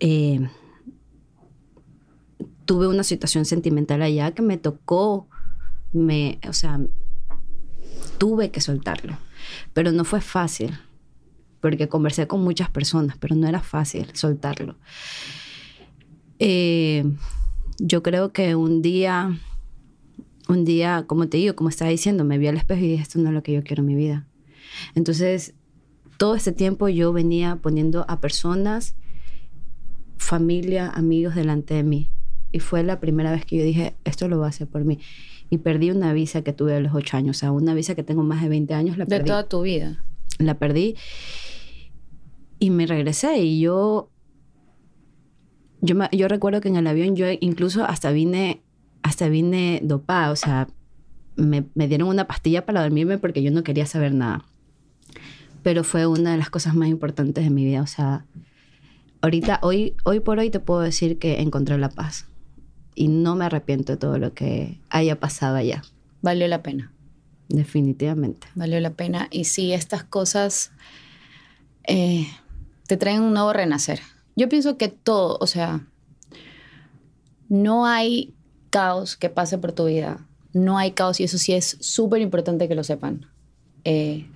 Eh, 0.00 0.48
tuve 2.64 2.88
una 2.88 3.04
situación 3.04 3.44
sentimental 3.44 4.02
allá 4.02 4.32
que 4.32 4.42
me 4.42 4.58
tocó, 4.58 5.28
me, 5.92 6.38
o 6.48 6.52
sea, 6.52 6.80
tuve 8.18 8.50
que 8.50 8.60
soltarlo. 8.60 9.18
Pero 9.72 9.92
no 9.92 10.04
fue 10.04 10.20
fácil, 10.20 10.78
porque 11.60 11.88
conversé 11.88 12.26
con 12.26 12.42
muchas 12.42 12.70
personas, 12.70 13.16
pero 13.18 13.36
no 13.36 13.46
era 13.46 13.60
fácil 13.60 14.06
soltarlo. 14.14 14.76
Eh, 16.38 17.04
yo 17.78 18.02
creo 18.02 18.32
que 18.32 18.54
un 18.54 18.82
día, 18.82 19.38
un 20.48 20.64
día, 20.64 21.04
como 21.06 21.28
te 21.28 21.38
digo, 21.38 21.54
como 21.54 21.68
estaba 21.68 21.90
diciendo, 21.90 22.24
me 22.24 22.38
vi 22.38 22.46
al 22.46 22.56
espejo 22.56 22.80
y 22.84 22.90
dije, 22.90 23.02
esto 23.02 23.18
no 23.18 23.28
es 23.28 23.34
lo 23.34 23.42
que 23.42 23.52
yo 23.52 23.62
quiero 23.62 23.82
en 23.82 23.86
mi 23.86 23.94
vida. 23.94 24.26
Entonces, 24.94 25.54
todo 26.16 26.34
este 26.34 26.52
tiempo 26.52 26.88
yo 26.88 27.12
venía 27.12 27.56
poniendo 27.56 28.04
a 28.08 28.20
personas, 28.20 28.96
familia, 30.16 30.90
amigos 30.90 31.34
delante 31.34 31.74
de 31.74 31.82
mí. 31.82 32.10
Y 32.52 32.60
fue 32.60 32.82
la 32.82 33.00
primera 33.00 33.32
vez 33.32 33.44
que 33.44 33.58
yo 33.58 33.64
dije, 33.64 33.96
esto 34.04 34.28
lo 34.28 34.38
voy 34.38 34.46
a 34.46 34.48
hacer 34.48 34.66
por 34.66 34.84
mí. 34.84 34.98
Y 35.48 35.58
perdí 35.58 35.90
una 35.90 36.12
visa 36.12 36.42
que 36.42 36.52
tuve 36.52 36.74
a 36.74 36.80
los 36.80 36.94
8 36.94 37.16
años, 37.16 37.36
o 37.36 37.38
sea, 37.38 37.52
una 37.52 37.74
visa 37.74 37.94
que 37.94 38.02
tengo 38.02 38.22
más 38.22 38.42
de 38.42 38.48
20 38.48 38.74
años, 38.74 38.98
la 38.98 39.06
perdí. 39.06 39.24
De 39.24 39.30
toda 39.30 39.48
tu 39.48 39.62
vida. 39.62 40.04
La 40.38 40.58
perdí 40.58 40.96
y 42.58 42.70
me 42.70 42.86
regresé 42.86 43.38
y 43.38 43.60
yo, 43.60 44.10
yo, 45.80 45.96
yo 46.12 46.28
recuerdo 46.28 46.60
que 46.60 46.68
en 46.68 46.76
el 46.76 46.86
avión 46.86 47.16
yo 47.16 47.26
incluso 47.40 47.84
hasta 47.84 48.10
vine, 48.10 48.62
hasta 49.02 49.28
vine 49.28 49.80
dopada, 49.82 50.30
o 50.30 50.36
sea, 50.36 50.68
me, 51.36 51.66
me 51.74 51.88
dieron 51.88 52.08
una 52.08 52.26
pastilla 52.26 52.64
para 52.64 52.82
dormirme 52.82 53.18
porque 53.18 53.42
yo 53.42 53.50
no 53.50 53.62
quería 53.62 53.86
saber 53.86 54.14
nada. 54.14 54.44
Pero 55.62 55.84
fue 55.84 56.06
una 56.06 56.32
de 56.32 56.38
las 56.38 56.48
cosas 56.48 56.74
más 56.74 56.88
importantes 56.88 57.44
de 57.44 57.50
mi 57.50 57.64
vida, 57.64 57.82
o 57.82 57.86
sea, 57.86 58.24
ahorita, 59.20 59.58
hoy, 59.62 59.94
hoy 60.04 60.20
por 60.20 60.38
hoy 60.38 60.50
te 60.50 60.60
puedo 60.60 60.80
decir 60.80 61.18
que 61.18 61.40
encontré 61.40 61.76
la 61.78 61.90
paz 61.90 62.26
y 62.96 63.06
no 63.08 63.36
me 63.36 63.44
arrepiento 63.44 63.92
de 63.92 63.98
todo 63.98 64.18
lo 64.18 64.34
que 64.34 64.80
haya 64.90 65.20
pasado 65.20 65.56
allá. 65.56 65.84
Valió 66.22 66.48
la 66.48 66.62
pena. 66.62 66.92
Definitivamente. 67.48 68.48
Valió 68.56 68.80
la 68.80 68.90
pena. 68.90 69.28
Y 69.30 69.44
sí, 69.44 69.72
estas 69.72 70.02
cosas 70.02 70.72
eh, 71.86 72.26
te 72.88 72.96
traen 72.96 73.22
un 73.22 73.34
nuevo 73.34 73.52
renacer. 73.52 74.00
Yo 74.34 74.48
pienso 74.48 74.76
que 74.76 74.88
todo, 74.88 75.38
o 75.40 75.46
sea, 75.46 75.86
no 77.48 77.86
hay 77.86 78.34
caos 78.70 79.16
que 79.16 79.28
pase 79.28 79.58
por 79.58 79.72
tu 79.72 79.84
vida. 79.84 80.26
No 80.52 80.78
hay 80.78 80.92
caos 80.92 81.20
y 81.20 81.24
eso 81.24 81.38
sí 81.38 81.52
es 81.52 81.76
súper 81.80 82.22
importante 82.22 82.66
que 82.66 82.74
lo 82.74 82.82
sepan. 82.82 83.26
Eh, 83.84 84.26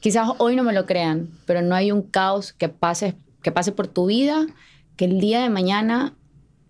quizás 0.00 0.30
hoy 0.38 0.54
no 0.54 0.62
me 0.62 0.72
lo 0.72 0.86
crean, 0.86 1.28
pero 1.44 1.60
no 1.60 1.74
hay 1.74 1.90
un 1.90 2.02
caos 2.02 2.52
que 2.52 2.68
pase, 2.68 3.16
que 3.42 3.50
pase 3.50 3.72
por 3.72 3.88
tu 3.88 4.06
vida 4.06 4.46
que 4.98 5.04
el 5.04 5.20
día 5.20 5.40
de 5.40 5.48
mañana 5.48 6.14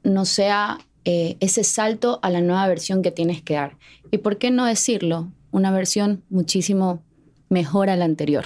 no 0.09 0.25
sea 0.25 0.79
eh, 1.05 1.37
ese 1.41 1.65
salto 1.65 2.19
a 2.23 2.31
la 2.31 2.41
nueva 2.41 2.67
versión 2.69 3.03
que 3.03 3.11
tienes 3.11 3.43
que 3.43 3.55
dar. 3.55 3.77
¿Y 4.11 4.19
por 4.19 4.39
qué 4.39 4.51
no 4.51 4.65
decirlo? 4.65 5.33
Una 5.51 5.71
versión 5.71 6.23
muchísimo 6.29 7.03
mejor 7.49 7.91
a 7.91 7.97
la 7.97 8.05
anterior. 8.05 8.45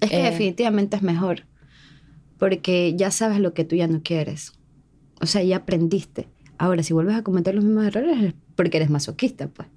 Es 0.00 0.10
que 0.10 0.20
eh, 0.20 0.30
definitivamente 0.30 0.96
es 0.96 1.02
mejor, 1.02 1.44
porque 2.38 2.94
ya 2.96 3.10
sabes 3.10 3.40
lo 3.40 3.52
que 3.52 3.64
tú 3.64 3.76
ya 3.76 3.86
no 3.86 4.02
quieres. 4.02 4.52
O 5.20 5.26
sea, 5.26 5.42
ya 5.42 5.56
aprendiste. 5.56 6.28
Ahora, 6.56 6.82
si 6.82 6.92
vuelves 6.92 7.16
a 7.16 7.22
cometer 7.22 7.54
los 7.54 7.64
mismos 7.64 7.86
errores 7.86 8.22
es 8.22 8.34
porque 8.54 8.78
eres 8.78 8.90
masoquista, 8.90 9.48
pues. 9.48 9.68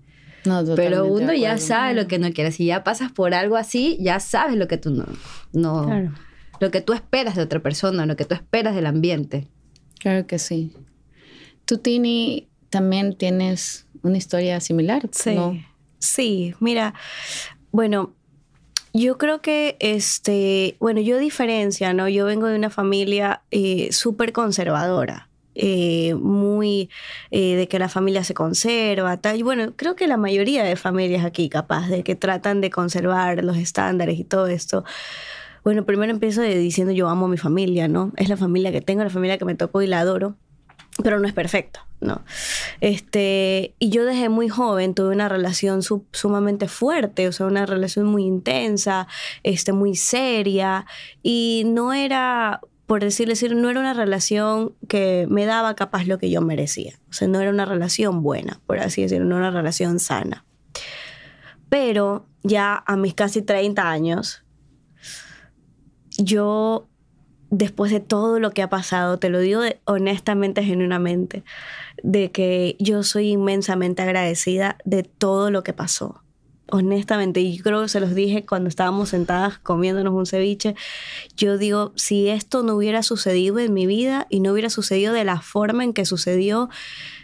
No, 0.45 0.63
Pero 0.75 1.05
uno 1.05 1.33
ya 1.33 1.59
sabe 1.59 1.93
lo 1.93 2.07
que 2.07 2.17
no 2.17 2.31
quiere. 2.31 2.51
Si 2.51 2.65
ya 2.65 2.83
pasas 2.83 3.11
por 3.11 3.35
algo 3.35 3.57
así, 3.57 3.97
ya 3.99 4.19
sabes 4.19 4.57
lo 4.57 4.67
que 4.67 4.77
tú 4.77 4.89
no, 4.89 5.05
no 5.53 6.11
lo 6.61 6.69
que 6.69 6.79
tú 6.79 6.93
esperas 6.93 7.35
de 7.35 7.41
otra 7.41 7.59
persona, 7.59 8.05
lo 8.05 8.15
que 8.15 8.23
tú 8.23 8.35
esperas 8.35 8.75
del 8.75 8.85
ambiente. 8.85 9.47
Claro 10.01 10.25
que 10.25 10.39
sí. 10.39 10.73
Tú, 11.65 11.77
Tini, 11.77 12.47
también 12.71 13.15
tienes 13.15 13.85
una 14.01 14.17
historia 14.17 14.59
similar. 14.59 15.07
Sí. 15.11 15.37
Sí, 15.99 16.55
mira, 16.59 16.95
bueno, 17.71 18.15
yo 18.93 19.19
creo 19.19 19.41
que, 19.41 19.77
este, 19.79 20.75
bueno, 20.79 21.01
yo 21.01 21.19
diferencia, 21.19 21.93
¿no? 21.93 22.09
Yo 22.09 22.25
vengo 22.25 22.47
de 22.47 22.55
una 22.55 22.71
familia 22.71 23.43
eh, 23.51 23.89
súper 23.91 24.33
conservadora. 24.33 25.29
Eh, 25.53 26.15
muy 26.15 26.89
eh, 27.29 27.57
de 27.57 27.67
que 27.67 27.77
la 27.77 27.89
familia 27.89 28.23
se 28.23 28.33
conserva, 28.33 29.17
tal. 29.17 29.37
Y 29.37 29.43
bueno, 29.43 29.73
creo 29.75 29.95
que 29.95 30.07
la 30.07 30.17
mayoría 30.17 30.63
de 30.63 30.77
familias 30.77 31.25
aquí 31.25 31.49
capaz 31.49 31.89
de 31.89 32.03
que 32.03 32.15
tratan 32.15 32.61
de 32.61 32.69
conservar 32.69 33.43
los 33.43 33.57
estándares 33.57 34.17
y 34.17 34.23
todo 34.23 34.47
esto. 34.47 34.85
Bueno, 35.63 35.85
primero 35.85 36.11
empiezo 36.11 36.41
diciendo 36.41 36.93
yo 36.93 37.07
amo 37.09 37.25
a 37.25 37.29
mi 37.29 37.37
familia, 37.37 37.87
¿no? 37.87 38.11
Es 38.17 38.29
la 38.29 38.37
familia 38.37 38.71
que 38.71 38.81
tengo, 38.81 39.03
la 39.03 39.09
familia 39.09 39.37
que 39.37 39.45
me 39.45 39.55
tocó 39.55 39.81
y 39.81 39.87
la 39.87 39.99
adoro, 39.99 40.35
pero 41.03 41.19
no 41.19 41.27
es 41.27 41.33
perfecto, 41.33 41.81
¿no? 41.99 42.23
Este, 42.79 43.75
y 43.79 43.89
yo 43.89 44.05
desde 44.05 44.29
muy 44.29 44.49
joven 44.49 44.95
tuve 44.95 45.13
una 45.13 45.29
relación 45.29 45.81
sumamente 45.83 46.67
fuerte, 46.67 47.27
o 47.27 47.31
sea, 47.31 47.45
una 47.45 47.65
relación 47.65 48.05
muy 48.07 48.25
intensa, 48.25 49.07
este, 49.43 49.71
muy 49.71 49.95
seria, 49.95 50.85
y 51.21 51.63
no 51.67 51.93
era 51.93 52.61
por 52.91 52.99
decirle 52.99 53.35
decir, 53.35 53.55
no 53.55 53.69
era 53.69 53.79
una 53.79 53.93
relación 53.93 54.75
que 54.89 55.25
me 55.29 55.45
daba 55.45 55.77
capaz 55.77 56.03
lo 56.03 56.17
que 56.17 56.29
yo 56.29 56.41
merecía. 56.41 56.99
O 57.09 57.13
sea, 57.13 57.29
no 57.29 57.39
era 57.39 57.49
una 57.49 57.63
relación 57.63 58.21
buena, 58.21 58.59
por 58.67 58.79
así 58.79 59.01
decirlo, 59.01 59.23
no 59.27 59.37
era 59.37 59.47
una 59.47 59.57
relación 59.57 59.97
sana. 59.97 60.43
Pero 61.69 62.25
ya 62.43 62.83
a 62.85 62.97
mis 62.97 63.13
casi 63.13 63.43
30 63.43 63.89
años, 63.89 64.43
yo, 66.23 66.87
después 67.49 67.91
de 67.91 67.99
todo 67.99 68.39
lo 68.39 68.51
que 68.51 68.61
ha 68.61 68.69
pasado, 68.69 69.17
te 69.17 69.29
lo 69.29 69.39
digo 69.39 69.61
honestamente, 69.85 70.63
genuinamente, 70.63 71.43
de 72.03 72.31
que 72.31 72.75
yo 72.79 73.03
soy 73.03 73.29
inmensamente 73.31 74.01
agradecida 74.01 74.77
de 74.85 75.03
todo 75.03 75.51
lo 75.51 75.63
que 75.63 75.73
pasó. 75.73 76.21
Honestamente, 76.73 77.41
y 77.41 77.59
creo 77.59 77.81
que 77.81 77.89
se 77.89 77.99
los 77.99 78.15
dije 78.15 78.45
cuando 78.45 78.69
estábamos 78.69 79.09
sentadas 79.09 79.59
comiéndonos 79.59 80.13
un 80.13 80.25
ceviche, 80.25 80.75
yo 81.35 81.57
digo, 81.57 81.91
si 81.97 82.29
esto 82.29 82.63
no 82.63 82.75
hubiera 82.75 83.03
sucedido 83.03 83.59
en 83.59 83.73
mi 83.73 83.85
vida 83.85 84.25
y 84.29 84.39
no 84.39 84.53
hubiera 84.53 84.69
sucedido 84.69 85.13
de 85.13 85.25
la 85.25 85.41
forma 85.41 85.83
en 85.83 85.91
que 85.91 86.05
sucedió, 86.05 86.69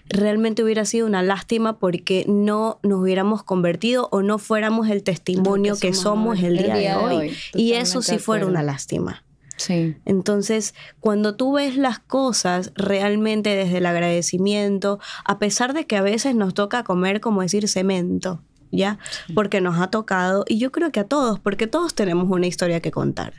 realmente 0.10 0.64
hubiera 0.64 0.86
sido 0.86 1.08
una 1.08 1.24
lástima 1.24 1.80
porque 1.80 2.26
no 2.28 2.80
nos 2.84 3.02
hubiéramos 3.02 3.44
convertido 3.44 4.10
o 4.12 4.22
no 4.22 4.38
fuéramos 4.38 4.90
el 4.90 5.04
testimonio 5.04 5.78
que 5.78 5.94
somos, 5.94 6.42
el, 6.42 6.58
día 6.58 6.76
de 6.76 6.96
hoy. 6.96 7.38
y 7.54 7.74
eso 7.74 8.02
sí 8.02 8.18
fuera 8.18 8.46
una 8.46 8.64
lástima. 8.64 9.24
Sí. 9.58 9.96
Entonces, 10.06 10.76
cuando 11.00 11.36
tú 11.36 11.54
ves 11.54 11.78
las 11.78 12.00
cosas 12.00 12.72
realmente 12.76 13.56
desde 13.56 13.80
el 13.80 13.88
agradecimiento, 13.88 15.00
a 15.26 15.40
pesar 15.40 15.74
de 15.74 15.88
que 15.88 15.98
a 15.98 16.02
veces 16.02 16.36
nos 16.36 16.54
toca 16.54 16.84
comer, 16.84 17.22
como 17.22 17.42
decir, 17.42 17.68
cemento, 17.68 18.44
¿ya? 18.72 19.00
Porque 19.34 19.60
nos 19.60 19.80
ha 19.80 19.88
tocado, 19.88 20.46
y 20.48 20.60
yo 20.60 20.72
creo 20.72 20.92
que 20.92 21.00
a 21.00 21.06
todos, 21.06 21.40
porque 21.40 21.66
todos 21.66 21.96
tenemos 21.96 22.30
una 22.30 22.46
historia 22.46 22.82
que 22.82 22.92
contar. 22.92 23.34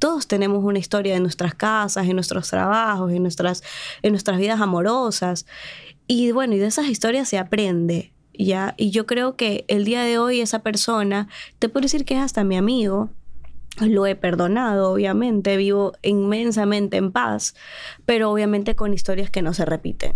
Todos 0.00 0.26
tenemos 0.26 0.64
una 0.64 0.78
historia 0.78 1.12
de 1.12 1.20
nuestras 1.20 1.54
casas, 1.54 2.06
en 2.06 2.14
nuestros 2.14 2.48
trabajos, 2.48 3.12
en 3.12 3.22
nuestras, 3.22 3.62
en 4.02 4.12
nuestras 4.12 4.38
vidas 4.38 4.60
amorosas. 4.60 5.46
Y 6.12 6.32
bueno, 6.32 6.56
y 6.56 6.58
de 6.58 6.66
esas 6.66 6.88
historias 6.88 7.28
se 7.28 7.38
aprende, 7.38 8.12
¿ya? 8.34 8.74
Y 8.76 8.90
yo 8.90 9.06
creo 9.06 9.36
que 9.36 9.64
el 9.68 9.84
día 9.84 10.02
de 10.02 10.18
hoy 10.18 10.40
esa 10.40 10.58
persona, 10.58 11.28
te 11.60 11.68
puedo 11.68 11.82
decir 11.82 12.04
que 12.04 12.14
es 12.14 12.20
hasta 12.20 12.42
mi 12.42 12.56
amigo, 12.56 13.10
lo 13.80 14.04
he 14.06 14.16
perdonado, 14.16 14.90
obviamente, 14.90 15.56
vivo 15.56 15.92
inmensamente 16.02 16.96
en 16.96 17.12
paz, 17.12 17.54
pero 18.06 18.32
obviamente 18.32 18.74
con 18.74 18.92
historias 18.92 19.30
que 19.30 19.40
no 19.40 19.54
se 19.54 19.64
repiten. 19.64 20.14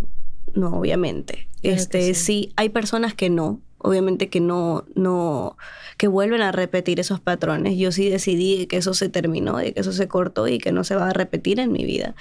No, 0.52 0.80
obviamente. 0.80 1.48
este, 1.62 2.14
sí, 2.14 2.52
hay 2.56 2.70
personas 2.70 3.14
que 3.14 3.30
no, 3.30 3.60
obviamente 3.84 4.30
que 4.30 4.40
no, 4.40 4.84
no, 4.94 5.58
que 5.98 6.08
vuelven 6.08 6.40
a 6.40 6.52
repetir 6.52 7.00
esos 7.00 7.20
patrones. 7.20 7.76
Yo 7.76 7.92
sí 7.92 8.08
decidí 8.08 8.66
que 8.66 8.78
eso 8.78 8.94
se 8.94 9.10
terminó, 9.10 9.58
de 9.58 9.74
que 9.74 9.80
eso 9.80 9.92
se 9.92 10.08
cortó 10.08 10.48
y 10.48 10.58
que 10.58 10.72
no 10.72 10.84
se 10.84 10.96
va 10.96 11.10
a 11.10 11.12
repetir 11.12 11.60
en 11.60 11.70
mi 11.70 11.84
vida. 11.84 12.14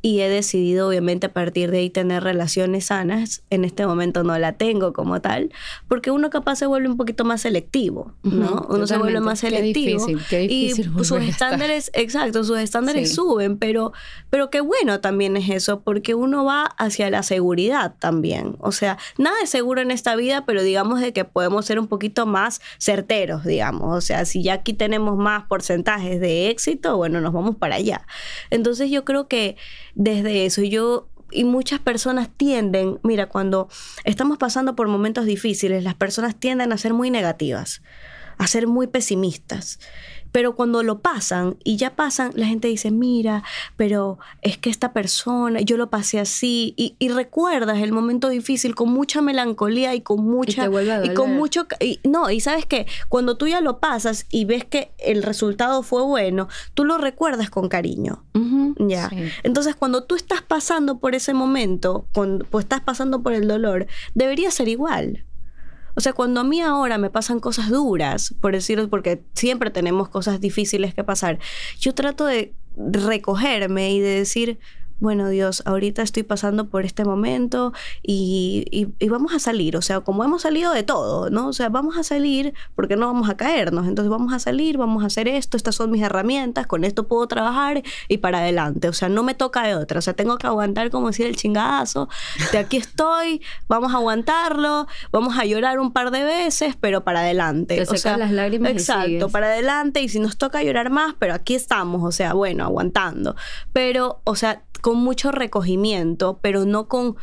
Y 0.00 0.20
he 0.20 0.28
decidido, 0.28 0.88
obviamente, 0.88 1.26
a 1.26 1.32
partir 1.32 1.72
de 1.72 1.78
ahí 1.78 1.90
tener 1.90 2.22
relaciones 2.22 2.86
sanas. 2.86 3.42
En 3.50 3.64
este 3.64 3.84
momento 3.84 4.22
no 4.22 4.38
la 4.38 4.52
tengo 4.52 4.92
como 4.92 5.20
tal, 5.20 5.50
porque 5.88 6.12
uno 6.12 6.30
capaz 6.30 6.56
se 6.56 6.66
vuelve 6.66 6.88
un 6.88 6.96
poquito 6.96 7.24
más 7.24 7.42
selectivo, 7.42 8.12
¿no? 8.22 8.66
uno 8.70 8.86
se 8.86 8.96
vuelve 8.96 9.20
más 9.20 9.40
selectivo. 9.40 10.06
Qué 10.06 10.12
difícil, 10.12 10.28
qué 10.30 10.38
difícil 10.48 10.92
y 10.98 11.04
sus 11.04 11.20
estándares, 11.22 11.90
exacto, 11.94 12.44
sus 12.44 12.58
estándares 12.58 13.12
suben, 13.12 13.58
pero, 13.58 13.92
pero 14.30 14.50
qué 14.50 14.60
bueno 14.60 15.00
también 15.00 15.36
es 15.36 15.50
eso, 15.50 15.80
porque 15.80 16.14
uno 16.14 16.44
va 16.44 16.64
hacia 16.64 17.10
la 17.10 17.24
seguridad 17.24 17.94
también. 17.98 18.56
O 18.60 18.70
sea, 18.70 18.98
nada 19.16 19.36
es 19.42 19.50
seguro 19.50 19.80
en 19.80 19.90
esta 19.90 20.14
vida, 20.14 20.44
pero 20.46 20.62
digamos 20.62 21.00
de 21.00 21.07
que 21.12 21.24
podemos 21.24 21.66
ser 21.66 21.78
un 21.78 21.86
poquito 21.86 22.26
más 22.26 22.60
certeros, 22.78 23.44
digamos. 23.44 23.96
O 23.96 24.00
sea, 24.00 24.24
si 24.24 24.42
ya 24.42 24.54
aquí 24.54 24.72
tenemos 24.72 25.16
más 25.16 25.44
porcentajes 25.44 26.20
de 26.20 26.50
éxito, 26.50 26.96
bueno, 26.96 27.20
nos 27.20 27.32
vamos 27.32 27.56
para 27.56 27.76
allá. 27.76 28.06
Entonces 28.50 28.90
yo 28.90 29.04
creo 29.04 29.28
que 29.28 29.56
desde 29.94 30.46
eso 30.46 30.62
yo 30.62 31.08
y 31.30 31.44
muchas 31.44 31.80
personas 31.80 32.30
tienden, 32.34 32.98
mira, 33.02 33.28
cuando 33.28 33.68
estamos 34.04 34.38
pasando 34.38 34.74
por 34.74 34.88
momentos 34.88 35.26
difíciles, 35.26 35.84
las 35.84 35.94
personas 35.94 36.36
tienden 36.36 36.72
a 36.72 36.78
ser 36.78 36.94
muy 36.94 37.10
negativas. 37.10 37.82
a 38.40 38.46
ser 38.46 38.68
muy 38.68 38.86
pesimistas. 38.86 39.80
Pero 40.32 40.54
cuando 40.54 40.82
lo 40.82 41.00
pasan 41.00 41.56
y 41.64 41.76
ya 41.76 41.96
pasan, 41.96 42.32
la 42.34 42.46
gente 42.46 42.68
dice, 42.68 42.90
mira, 42.90 43.42
pero 43.76 44.18
es 44.42 44.58
que 44.58 44.70
esta 44.70 44.92
persona, 44.92 45.60
yo 45.60 45.76
lo 45.76 45.90
pasé 45.90 46.20
así, 46.20 46.74
y, 46.76 47.08
recuerdas 47.08 47.78
el 47.78 47.92
momento 47.92 48.28
difícil 48.28 48.74
con 48.74 48.92
mucha 48.92 49.22
melancolía 49.22 49.94
y 49.94 50.02
con 50.02 50.24
mucha... 50.24 50.68
Y, 51.02 51.14
con 51.14 51.34
mucho... 51.34 51.66
no, 52.04 52.30
y 52.30 52.40
sabes 52.40 52.66
que 52.66 52.86
cuando 53.08 53.36
tú 53.36 53.48
ya 53.48 53.60
lo 53.60 53.80
pasas 53.80 54.26
y 54.30 54.44
ves 54.44 54.64
que 54.64 54.92
el 54.98 55.22
resultado 55.22 55.82
fue 55.82 56.02
bueno, 56.02 56.48
tú 56.74 56.84
lo 56.84 56.98
recuerdas 56.98 57.50
con 57.50 57.68
cariño. 57.68 58.24
Ya. 58.78 59.10
Entonces, 59.42 59.74
cuando 59.74 60.04
tú 60.04 60.14
estás 60.14 60.42
pasando 60.42 60.98
por 60.98 61.14
ese 61.14 61.34
momento, 61.34 62.06
cuando 62.12 62.44
pues 62.44 62.64
estás 62.64 62.80
pasando 62.80 63.22
por 63.22 63.32
el 63.32 63.48
dolor, 63.48 63.86
debería 64.14 64.50
ser 64.50 64.68
igual. 64.68 65.24
O 65.98 66.00
sea, 66.00 66.12
cuando 66.12 66.38
a 66.38 66.44
mí 66.44 66.60
ahora 66.60 66.96
me 66.96 67.10
pasan 67.10 67.40
cosas 67.40 67.70
duras, 67.70 68.32
por 68.40 68.52
decirlo, 68.52 68.88
porque 68.88 69.20
siempre 69.34 69.68
tenemos 69.72 70.08
cosas 70.08 70.40
difíciles 70.40 70.94
que 70.94 71.02
pasar, 71.02 71.40
yo 71.80 71.92
trato 71.92 72.24
de 72.24 72.54
recogerme 72.76 73.90
y 73.90 73.98
de 73.98 74.10
decir, 74.10 74.60
bueno 75.00 75.28
Dios, 75.28 75.62
ahorita 75.64 76.02
estoy 76.02 76.22
pasando 76.22 76.68
por 76.68 76.84
este 76.84 77.04
momento 77.04 77.72
y, 78.02 78.88
vamos 79.08 79.32
a 79.32 79.38
salir, 79.38 79.76
o 79.76 79.82
sea, 79.82 80.00
como 80.00 80.24
hemos 80.24 80.42
salido 80.42 80.72
de 80.72 80.82
todo, 80.82 81.30
¿no? 81.30 81.48
O 81.48 81.52
sea, 81.52 81.68
vamos 81.68 81.96
a 81.96 82.02
salir 82.02 82.52
porque 82.74 82.96
no 82.96 83.06
vamos 83.06 83.28
a 83.30 83.36
caernos, 83.36 83.86
entonces 83.86 84.10
vamos 84.10 84.32
a 84.32 84.38
salir, 84.38 84.76
vamos 84.76 85.02
a 85.02 85.06
hacer 85.06 85.28
esto, 85.28 85.56
estas 85.56 85.74
son 85.74 85.90
mis 85.90 86.02
herramientas, 86.02 86.66
con 86.66 86.84
esto 86.84 87.08
puedo 87.08 87.26
trabajar 87.26 87.82
y 88.08 88.18
para 88.18 88.38
adelante, 88.38 88.88
o 88.88 88.92
sea, 88.92 89.08
no 89.08 89.22
me 89.22 89.34
toca 89.34 89.62
de 89.62 89.74
otra, 89.74 89.98
o 89.98 90.02
sea, 90.02 90.14
tengo 90.14 90.36
que 90.38 90.46
aguantar 90.46 90.90
como 90.90 91.08
decir 91.08 91.26
el 91.26 91.36
chingadazo, 91.36 92.08
de 92.52 92.58
aquí 92.58 92.76
estoy, 92.76 93.42
vamos 93.68 93.92
a 93.94 93.96
aguantarlo, 93.96 94.86
vamos 95.10 95.38
a 95.38 95.44
llorar 95.44 95.78
un 95.78 95.92
par 95.92 96.10
de 96.10 96.24
veces, 96.24 96.76
pero 96.78 97.04
para 97.04 97.20
adelante. 97.20 97.82
o 97.82 97.96
sea, 97.96 98.16
las 98.16 98.30
lágrimas. 98.30 98.72
Exacto, 98.72 99.28
para 99.28 99.46
adelante 99.46 100.00
y 100.00 100.08
si 100.08 100.20
nos 100.20 100.36
toca 100.36 100.62
llorar 100.62 100.90
más, 100.90 101.14
pero 101.18 101.34
aquí 101.34 101.54
estamos, 101.54 102.02
o 102.02 102.12
sea, 102.12 102.34
bueno, 102.34 102.64
aguantando. 102.64 103.36
Pero, 103.72 104.20
o 104.24 104.36
sea, 104.36 104.62
con 104.78 104.98
mucho 104.98 105.32
recogimiento, 105.32 106.38
pero 106.42 106.64
no 106.64 106.88
con, 106.88 107.16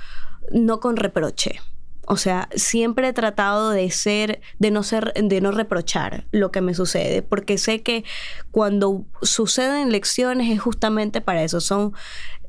no 0.52 0.80
con 0.80 0.98
reproche. 0.98 1.60
O 2.08 2.18
sea, 2.18 2.50
siempre 2.56 3.08
he 3.08 3.14
tratado 3.14 3.72
de 3.72 3.90
ser, 3.90 4.42
de 4.60 4.70
no 4.70 4.84
ser, 4.84 5.14
de 5.14 5.42
no 5.42 5.52
reprochar 5.52 6.28
lo 6.32 6.52
que 6.52 6.62
me 6.62 6.76
sucede, 6.76 7.24
porque 7.24 7.58
sé 7.58 7.82
que 7.82 8.04
cuando 8.52 9.06
suceden 9.24 9.92
lecciones 9.92 10.52
es 10.52 10.62
justamente 10.62 11.20
para 11.20 11.44
eso. 11.44 11.62
Son, 11.62 11.94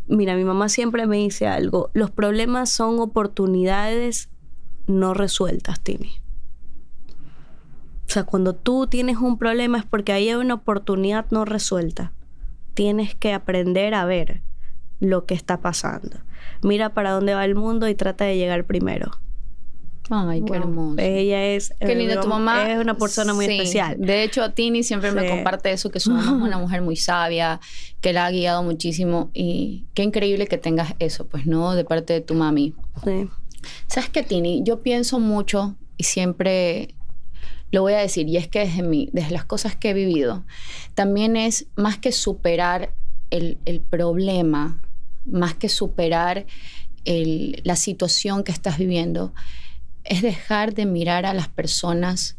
mira, 0.07 0.37
mi 0.37 0.45
mamá 0.45 0.69
siempre 0.69 1.07
me 1.07 1.17
dice 1.17 1.47
algo: 1.47 1.91
los 1.95 2.11
problemas 2.11 2.71
son 2.71 3.01
oportunidades 3.01 4.29
no 4.87 5.15
resueltas, 5.15 5.81
Timmy. 5.81 6.13
O 8.07 8.13
sea, 8.13 8.25
cuando 8.25 8.55
tú 8.55 8.87
tienes 8.87 9.17
un 9.17 9.39
problema 9.39 9.79
es 9.79 9.85
porque 9.85 10.13
ahí 10.13 10.29
hay 10.29 10.35
una 10.35 10.55
oportunidad 10.55 11.27
no 11.31 11.45
resuelta. 11.45 12.13
Tienes 12.75 13.15
que 13.15 13.33
aprender 13.33 13.95
a 13.95 14.05
ver 14.05 14.43
lo 15.01 15.27
que 15.27 15.35
está 15.35 15.61
pasando. 15.61 16.19
Mira 16.63 16.91
para 16.95 17.13
dónde 17.13 17.35
va 17.35 17.45
el 17.45 17.55
mundo 17.55 17.89
y 17.89 17.95
trata 17.95 18.25
de 18.25 18.37
llegar 18.37 18.65
primero. 18.65 19.11
Ay, 20.11 20.43
qué 20.45 20.55
hermoso. 20.55 21.01
Ella 21.01 21.45
es. 21.47 21.75
Qué 21.81 21.95
linda 21.95 22.21
tu 22.21 22.29
mamá. 22.29 22.71
Es 22.71 22.79
una 22.79 22.95
persona 22.97 23.35
muy 23.35 23.47
especial. 23.47 23.97
De 23.99 24.23
hecho, 24.23 24.53
Tini 24.53 24.83
siempre 24.83 25.11
me 25.13 25.29
comparte 25.29 25.73
eso, 25.73 25.91
que 25.91 26.01
su 26.01 26.11
mamá 26.11 26.37
es 26.37 26.43
una 26.43 26.59
mujer 26.61 26.83
muy 26.83 26.97
sabia, 26.97 27.61
que 28.01 28.13
la 28.13 28.27
ha 28.27 28.31
guiado 28.31 28.63
muchísimo. 28.63 29.31
Y 29.35 29.87
qué 29.95 30.03
increíble 30.03 30.47
que 30.47 30.59
tengas 30.59 30.95
eso, 30.99 31.27
pues, 31.27 31.47
¿no? 31.47 31.75
De 31.75 31.85
parte 31.85 32.13
de 32.13 32.21
tu 32.21 32.35
mami. 32.35 32.75
Sí. 33.05 33.29
¿Sabes 33.89 34.09
qué, 34.11 34.23
Tini? 34.23 34.63
Yo 34.63 34.81
pienso 34.81 35.19
mucho 35.19 35.77
y 35.97 36.05
siempre 36.05 36.95
lo 37.73 37.83
voy 37.83 37.95
a 37.95 37.99
decir, 37.99 38.29
y 38.29 38.37
es 38.37 38.47
que 38.47 38.61
desde, 38.61 38.83
mí, 38.83 39.11
desde 39.13 39.33
las 39.33 39.45
cosas 39.45 39.75
que 39.75 39.91
he 39.91 39.93
vivido, 39.93 40.45
también 40.95 41.37
es 41.37 41.67
más 41.75 41.99
que 41.99 42.13
superar 42.13 42.95
el, 43.31 43.59
el 43.65 43.81
problema 43.81 44.81
más 45.27 45.55
que 45.55 45.69
superar 45.69 46.47
la 47.05 47.77
situación 47.77 48.43
que 48.43 48.51
estás 48.51 48.79
viviendo, 48.79 49.33
es 50.03 50.23
dejar 50.23 50.75
de 50.75 50.87
mirar 50.87 51.25
a 51.25 51.35
las 51.35 51.49
personas 51.49 52.37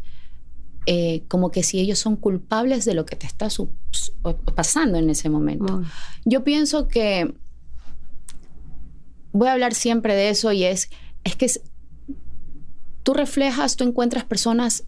eh, 0.86 1.24
como 1.28 1.52
que 1.52 1.64
si 1.64 1.80
ellos 1.80 2.00
son 2.00 2.16
culpables 2.16 2.86
de 2.86 2.94
lo 2.94 3.06
que 3.06 3.16
te 3.16 3.26
está 3.26 3.50
pasando 4.56 4.98
en 4.98 5.10
ese 5.10 5.30
momento. 5.30 5.84
Yo 6.26 6.44
pienso 6.44 6.88
que 6.88 7.34
voy 9.32 9.50
a 9.50 9.54
hablar 9.54 9.74
siempre 9.74 10.16
de 10.16 10.30
eso 10.30 10.52
y 10.52 10.64
es, 10.64 10.90
es 11.24 11.36
que 11.36 11.48
tú 13.04 13.14
reflejas, 13.14 13.76
tú 13.76 13.84
encuentras 13.84 14.24
personas, 14.24 14.86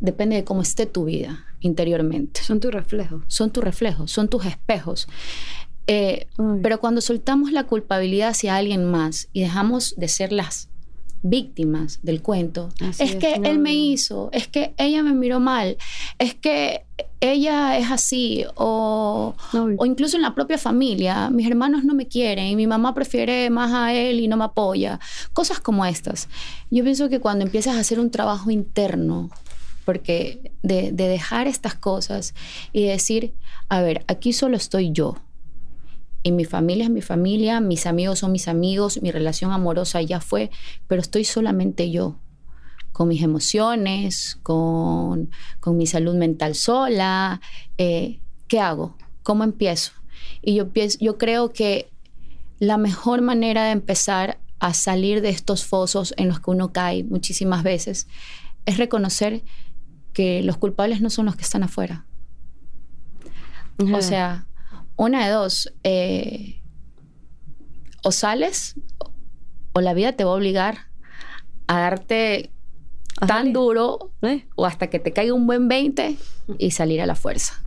depende 0.00 0.36
de 0.36 0.44
cómo 0.44 0.62
esté 0.62 0.86
tu 0.86 1.04
vida 1.04 1.44
interiormente. 1.60 2.42
Son 2.42 2.60
tus 2.60 2.72
reflejos. 2.72 3.22
Son 3.28 3.50
tus 3.50 3.62
reflejos, 3.62 4.10
son 4.10 4.28
tus 4.28 4.44
espejos. 4.44 5.08
Eh, 5.86 6.26
pero 6.62 6.80
cuando 6.80 7.00
soltamos 7.00 7.52
la 7.52 7.64
culpabilidad 7.64 8.30
hacia 8.30 8.56
alguien 8.56 8.84
más 8.90 9.28
y 9.32 9.40
dejamos 9.40 9.94
de 9.96 10.08
ser 10.08 10.32
las 10.32 10.68
víctimas 11.22 12.00
del 12.02 12.20
cuento, 12.22 12.68
es, 12.98 13.14
que 13.16 13.34
él 13.44 13.58
me 13.58 13.74
hizo, 13.74 14.28
es 14.32 14.48
que 14.48 14.74
ella 14.76 15.02
me 15.02 15.12
miró 15.12 15.40
mal, 15.40 15.76
es 16.18 16.34
que 16.34 16.84
ella 17.20 17.78
es 17.78 17.90
así, 17.90 18.44
o, 18.56 19.34
o, 19.52 19.86
incluso 19.86 20.16
en 20.16 20.22
la 20.22 20.34
propia 20.34 20.58
familia, 20.58 21.30
mis 21.30 21.46
hermanos 21.46 21.84
no 21.84 21.94
me 21.94 22.08
quieren 22.08 22.46
y 22.46 22.56
mi 22.56 22.66
mamá 22.66 22.94
prefiere 22.94 23.50
más 23.50 23.72
a 23.72 23.94
él 23.94 24.18
y 24.18 24.26
no 24.26 24.36
me 24.36 24.44
apoya, 24.44 24.98
cosas 25.32 25.60
como 25.60 25.86
estas. 25.86 26.28
Yo 26.70 26.82
pienso 26.82 27.08
que 27.08 27.20
cuando 27.20 27.44
empiezas 27.44 27.76
a 27.76 27.80
hacer 27.80 28.00
un 28.00 28.10
trabajo 28.10 28.50
interno, 28.50 29.30
porque 29.84 30.52
de, 30.62 30.92
de 30.92 31.08
dejar 31.08 31.46
estas 31.46 31.74
cosas 31.74 32.34
y 32.72 32.86
decir, 32.86 33.34
a 33.68 33.80
ver, 33.80 34.04
aquí 34.08 34.32
solo 34.32 34.56
estoy 34.56 34.90
yo 34.92 35.16
y 36.22 36.32
mi 36.32 36.44
familia 36.44 36.84
es 36.84 36.90
mi 36.90 37.02
familia, 37.02 37.60
mis 37.60 37.86
amigos 37.86 38.20
son 38.20 38.32
mis 38.32 38.48
amigos, 38.48 39.00
mi 39.02 39.10
relación 39.10 39.52
amorosa 39.52 40.00
ya 40.02 40.20
fue, 40.20 40.50
pero 40.86 41.00
estoy 41.00 41.24
solamente 41.24 41.90
yo, 41.90 42.18
con 42.92 43.08
mis 43.08 43.22
emociones, 43.22 44.38
con, 44.42 45.30
mi 45.66 45.86
salud 45.86 46.14
mental 46.14 46.54
sola. 46.54 47.40
Eh, 47.78 48.20
¿Qué 48.46 48.60
hago? 48.60 48.96
¿Cómo 49.22 49.44
empiezo? 49.44 49.92
Y 50.42 50.54
yo, 50.54 50.68
yo 51.00 51.18
creo 51.18 51.52
que 51.52 51.90
la 52.58 52.76
mejor 52.76 53.22
manera 53.22 53.64
de 53.64 53.72
empezar 53.72 54.38
a 54.60 54.74
salir 54.74 55.22
de 55.22 55.30
estos 55.30 55.64
fosos 55.64 56.14
en 56.16 56.28
los 56.28 56.38
que 56.38 56.50
uno 56.50 56.72
cae 56.72 57.02
muchísimas 57.02 57.64
veces 57.64 58.06
es 58.64 58.78
reconocer 58.78 59.42
que 60.12 60.42
los 60.42 60.56
culpables 60.56 61.00
no 61.00 61.10
son 61.10 61.26
los 61.26 61.34
que 61.34 61.42
están 61.42 61.64
afuera. 61.64 62.06
O 63.92 64.02
sea, 64.02 64.46
una 64.96 65.24
de 65.26 65.32
dos, 65.32 65.72
eh, 65.84 66.62
o 68.02 68.12
sales 68.12 68.76
o 69.72 69.80
la 69.80 69.94
vida 69.94 70.12
te 70.12 70.24
va 70.24 70.32
a 70.32 70.34
obligar 70.34 70.78
a 71.66 71.80
darte 71.80 72.50
tan 73.26 73.52
duro 73.52 74.12
eh. 74.22 74.46
o 74.56 74.66
hasta 74.66 74.88
que 74.88 74.98
te 74.98 75.12
caiga 75.12 75.34
un 75.34 75.46
buen 75.46 75.68
20 75.68 76.16
y 76.58 76.70
salir 76.72 77.00
a 77.00 77.06
la 77.06 77.14
fuerza. 77.14 77.62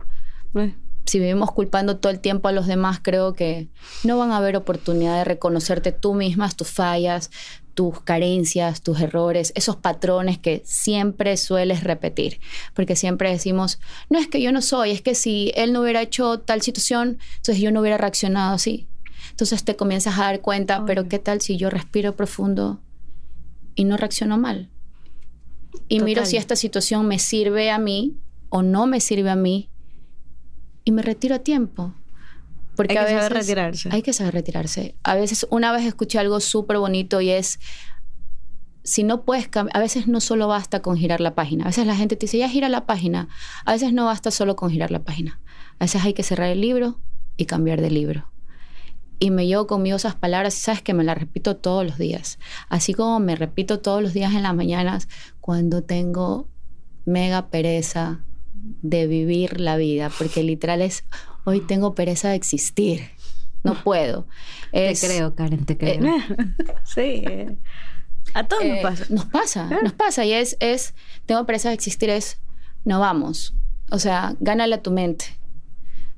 Eh. 0.54 0.74
Si 1.06 1.20
vivimos 1.20 1.52
culpando 1.52 1.98
todo 1.98 2.10
el 2.10 2.20
tiempo 2.20 2.48
a 2.48 2.52
los 2.52 2.66
demás, 2.66 2.98
creo 3.00 3.34
que 3.34 3.68
no 4.02 4.18
van 4.18 4.32
a 4.32 4.38
haber 4.38 4.56
oportunidad 4.56 5.16
de 5.16 5.24
reconocerte 5.24 5.92
tú 5.92 6.14
mismas, 6.14 6.56
tus 6.56 6.68
fallas, 6.68 7.30
tus 7.76 8.00
carencias, 8.00 8.80
tus 8.80 9.02
errores, 9.02 9.52
esos 9.54 9.76
patrones 9.76 10.38
que 10.38 10.62
siempre 10.64 11.36
sueles 11.36 11.84
repetir. 11.84 12.40
Porque 12.72 12.96
siempre 12.96 13.30
decimos, 13.30 13.78
no 14.08 14.18
es 14.18 14.28
que 14.28 14.40
yo 14.40 14.50
no 14.50 14.62
soy, 14.62 14.92
es 14.92 15.02
que 15.02 15.14
si 15.14 15.52
él 15.54 15.74
no 15.74 15.82
hubiera 15.82 16.00
hecho 16.00 16.40
tal 16.40 16.62
situación, 16.62 17.18
entonces 17.36 17.58
yo 17.58 17.70
no 17.70 17.82
hubiera 17.82 17.98
reaccionado 17.98 18.54
así. 18.54 18.88
Entonces 19.30 19.62
te 19.62 19.76
comienzas 19.76 20.18
a 20.18 20.22
dar 20.22 20.40
cuenta, 20.40 20.86
pero 20.86 21.06
¿qué 21.06 21.18
tal 21.18 21.42
si 21.42 21.58
yo 21.58 21.68
respiro 21.68 22.16
profundo 22.16 22.80
y 23.74 23.84
no 23.84 23.98
reacciono 23.98 24.38
mal? 24.38 24.70
Y 25.86 26.00
miro 26.00 26.24
si 26.24 26.38
esta 26.38 26.56
situación 26.56 27.06
me 27.06 27.18
sirve 27.18 27.70
a 27.70 27.78
mí 27.78 28.16
o 28.48 28.62
no 28.62 28.86
me 28.86 29.00
sirve 29.00 29.28
a 29.28 29.36
mí 29.36 29.68
y 30.82 30.92
me 30.92 31.02
retiro 31.02 31.34
a 31.34 31.40
tiempo. 31.40 31.92
Porque 32.76 32.98
hay 32.98 33.06
que 33.06 33.12
saber 33.12 33.32
retirarse. 33.32 33.88
Hay 33.90 34.02
que 34.02 34.12
saber 34.12 34.34
retirarse. 34.34 34.96
A 35.02 35.14
veces, 35.14 35.46
una 35.50 35.72
vez 35.72 35.84
escuché 35.84 36.18
algo 36.18 36.40
súper 36.40 36.78
bonito 36.78 37.20
y 37.20 37.30
es, 37.30 37.58
si 38.84 39.02
no 39.02 39.24
puedes 39.24 39.48
a 39.54 39.80
veces 39.80 40.06
no 40.06 40.20
solo 40.20 40.46
basta 40.46 40.80
con 40.82 40.96
girar 40.96 41.20
la 41.20 41.34
página. 41.34 41.64
A 41.64 41.68
veces 41.68 41.86
la 41.86 41.96
gente 41.96 42.16
te 42.16 42.26
dice, 42.26 42.38
ya 42.38 42.48
gira 42.48 42.68
la 42.68 42.86
página. 42.86 43.28
A 43.64 43.72
veces 43.72 43.92
no 43.92 44.04
basta 44.04 44.30
solo 44.30 44.56
con 44.56 44.70
girar 44.70 44.90
la 44.90 45.04
página. 45.04 45.40
A 45.78 45.84
veces 45.84 46.04
hay 46.04 46.12
que 46.12 46.22
cerrar 46.22 46.50
el 46.50 46.60
libro 46.60 47.00
y 47.36 47.46
cambiar 47.46 47.80
de 47.80 47.90
libro. 47.90 48.30
Y 49.18 49.30
me 49.30 49.46
llevo 49.46 49.66
conmigo 49.66 49.96
esas 49.96 50.14
palabras 50.14 50.56
y 50.56 50.60
sabes 50.60 50.82
que 50.82 50.92
me 50.92 51.02
las 51.02 51.16
repito 51.16 51.56
todos 51.56 51.86
los 51.86 51.96
días. 51.96 52.38
Así 52.68 52.92
como 52.92 53.18
me 53.18 53.34
repito 53.34 53.80
todos 53.80 54.02
los 54.02 54.12
días 54.12 54.34
en 54.34 54.42
las 54.42 54.54
mañanas 54.54 55.08
cuando 55.40 55.82
tengo 55.82 56.48
mega 57.06 57.48
pereza 57.48 58.20
de 58.82 59.06
vivir 59.06 59.60
la 59.60 59.76
vida, 59.76 60.10
porque 60.18 60.42
literal 60.42 60.82
es 60.82 61.04
Hoy 61.48 61.60
tengo 61.60 61.94
pereza 61.94 62.30
de 62.30 62.34
existir. 62.34 63.08
No 63.62 63.80
puedo. 63.84 64.26
te 64.72 64.96
creo, 64.98 65.36
Karen, 65.36 65.64
te 65.64 65.78
creo. 65.78 66.04
Eh, 66.04 66.20
sí. 66.84 67.24
A 68.34 68.48
todos 68.48 68.64
nos 68.64 68.78
eh, 68.78 68.82
pasa. 68.82 69.06
Nos 69.10 69.24
pasa, 69.26 69.70
nos 69.80 69.92
pasa. 69.92 70.24
Y 70.24 70.32
es, 70.32 70.56
es, 70.58 70.92
tengo 71.24 71.46
pereza 71.46 71.68
de 71.68 71.76
existir, 71.76 72.10
es, 72.10 72.40
no 72.84 72.98
vamos. 72.98 73.54
O 73.92 74.00
sea, 74.00 74.34
gánale 74.40 74.74
a 74.74 74.82
tu 74.82 74.90
mente. 74.90 75.38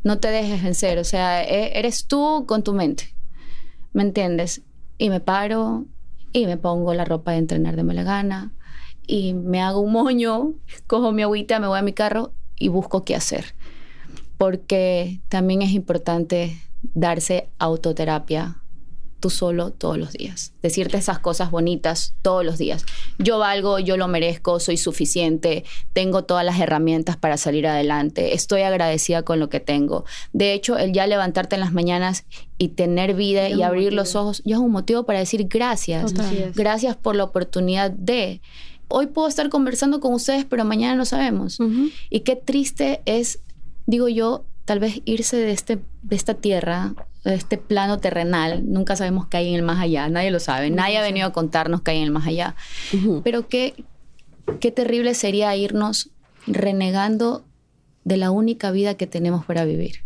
No 0.02 0.18
te 0.18 0.28
dejes 0.28 0.62
vencer. 0.62 0.98
O 0.98 1.04
sea, 1.04 1.44
e, 1.44 1.78
eres 1.78 2.06
tú 2.06 2.46
con 2.48 2.62
tu 2.62 2.72
mente. 2.72 3.14
¿Me 3.92 4.04
entiendes? 4.04 4.62
Y 4.96 5.10
me 5.10 5.20
paro 5.20 5.84
y 6.32 6.46
me 6.46 6.56
pongo 6.56 6.94
la 6.94 7.04
ropa 7.04 7.32
de 7.32 7.38
entrenar 7.38 7.76
de 7.76 7.84
mala 7.84 8.02
gana 8.02 8.54
y 9.08 9.34
me 9.34 9.60
hago 9.60 9.80
un 9.80 9.90
moño, 9.90 10.52
cojo 10.86 11.10
mi 11.10 11.22
agüita, 11.22 11.58
me 11.58 11.66
voy 11.66 11.80
a 11.80 11.82
mi 11.82 11.92
carro 11.92 12.32
y 12.56 12.68
busco 12.68 13.04
qué 13.04 13.16
hacer. 13.16 13.56
Porque 14.36 15.20
también 15.28 15.62
es 15.62 15.72
importante 15.72 16.62
darse 16.94 17.48
autoterapia 17.58 18.62
tú 19.20 19.30
solo 19.30 19.72
todos 19.72 19.98
los 19.98 20.12
días. 20.12 20.52
Decirte 20.62 20.96
esas 20.96 21.18
cosas 21.18 21.50
bonitas 21.50 22.14
todos 22.22 22.44
los 22.44 22.58
días. 22.58 22.84
Yo 23.18 23.38
valgo, 23.38 23.78
yo 23.78 23.96
lo 23.96 24.06
merezco, 24.06 24.60
soy 24.60 24.76
suficiente, 24.76 25.64
tengo 25.92 26.24
todas 26.24 26.44
las 26.44 26.60
herramientas 26.60 27.16
para 27.16 27.36
salir 27.36 27.66
adelante, 27.66 28.34
estoy 28.34 28.62
agradecida 28.62 29.22
con 29.22 29.40
lo 29.40 29.48
que 29.48 29.58
tengo. 29.58 30.04
De 30.32 30.52
hecho, 30.52 30.78
el 30.78 30.92
ya 30.92 31.06
levantarte 31.06 31.56
en 31.56 31.60
las 31.60 31.72
mañanas 31.72 32.26
y 32.58 32.68
tener 32.68 33.14
vida 33.14 33.48
y 33.48 33.62
abrir 33.62 33.92
los 33.92 34.14
ojos 34.14 34.42
ya 34.44 34.56
es 34.56 34.60
un 34.60 34.70
motivo 34.70 35.04
para 35.04 35.18
decir 35.18 35.48
gracias. 35.48 36.14
Gracias 36.54 36.96
por 36.96 37.16
la 37.16 37.24
oportunidad 37.24 37.90
de 37.90 38.40
hoy 38.88 39.06
puedo 39.06 39.28
estar 39.28 39.48
conversando 39.48 40.00
con 40.00 40.14
ustedes, 40.14 40.44
pero 40.44 40.64
mañana 40.64 40.96
no 40.96 41.04
sabemos. 41.04 41.58
Y 42.10 42.20
qué 42.20 42.36
triste 42.36 43.02
es, 43.04 43.40
digo 43.86 44.08
yo, 44.08 44.44
tal 44.64 44.80
vez 44.80 45.00
irse 45.04 45.36
de, 45.36 45.52
este, 45.52 45.78
de 46.02 46.16
esta 46.16 46.34
tierra, 46.34 46.94
de 47.24 47.34
este 47.34 47.58
plano 47.58 47.98
terrenal. 47.98 48.62
Nunca 48.66 48.96
sabemos 48.96 49.26
qué 49.28 49.38
hay 49.38 49.48
en 49.48 49.54
el 49.54 49.62
más 49.62 49.80
allá, 49.80 50.08
nadie 50.08 50.30
lo 50.30 50.40
sabe. 50.40 50.70
Nadie 50.70 50.98
ha 50.98 51.02
venido 51.02 51.26
a 51.26 51.32
contarnos 51.32 51.82
qué 51.82 51.92
hay 51.92 51.98
en 51.98 52.04
el 52.04 52.10
más 52.10 52.26
allá. 52.26 52.54
Pero 53.24 53.48
qué, 53.48 53.84
qué 54.60 54.70
terrible 54.70 55.14
sería 55.14 55.54
irnos 55.56 56.10
renegando 56.46 57.44
de 58.04 58.16
la 58.16 58.30
única 58.30 58.70
vida 58.70 58.94
que 58.94 59.06
tenemos 59.06 59.44
para 59.44 59.64
vivir. 59.64 60.02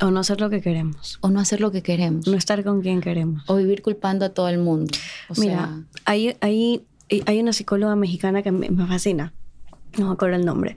O 0.00 0.10
no 0.10 0.20
hacer 0.20 0.40
lo 0.40 0.50
que 0.50 0.60
queremos. 0.60 1.18
O 1.20 1.30
no 1.30 1.38
hacer 1.38 1.60
lo 1.60 1.70
que 1.70 1.82
queremos. 1.82 2.26
No 2.26 2.36
estar 2.36 2.64
con 2.64 2.82
quien 2.82 3.00
queremos. 3.00 3.44
O 3.46 3.54
vivir 3.54 3.80
culpando 3.80 4.24
a 4.24 4.30
todo 4.30 4.48
el 4.48 4.58
mundo. 4.58 4.92
Mira, 5.36 5.84
ahí, 6.04 6.36
ahí 6.40 6.84
hay 7.26 7.40
una 7.40 7.52
psicóloga 7.52 7.96
mexicana 7.96 8.42
que 8.42 8.52
me, 8.52 8.68
fascina, 8.86 9.32
no 9.98 10.08
me 10.08 10.12
acuerdo 10.12 10.36
el 10.36 10.44
nombre, 10.44 10.76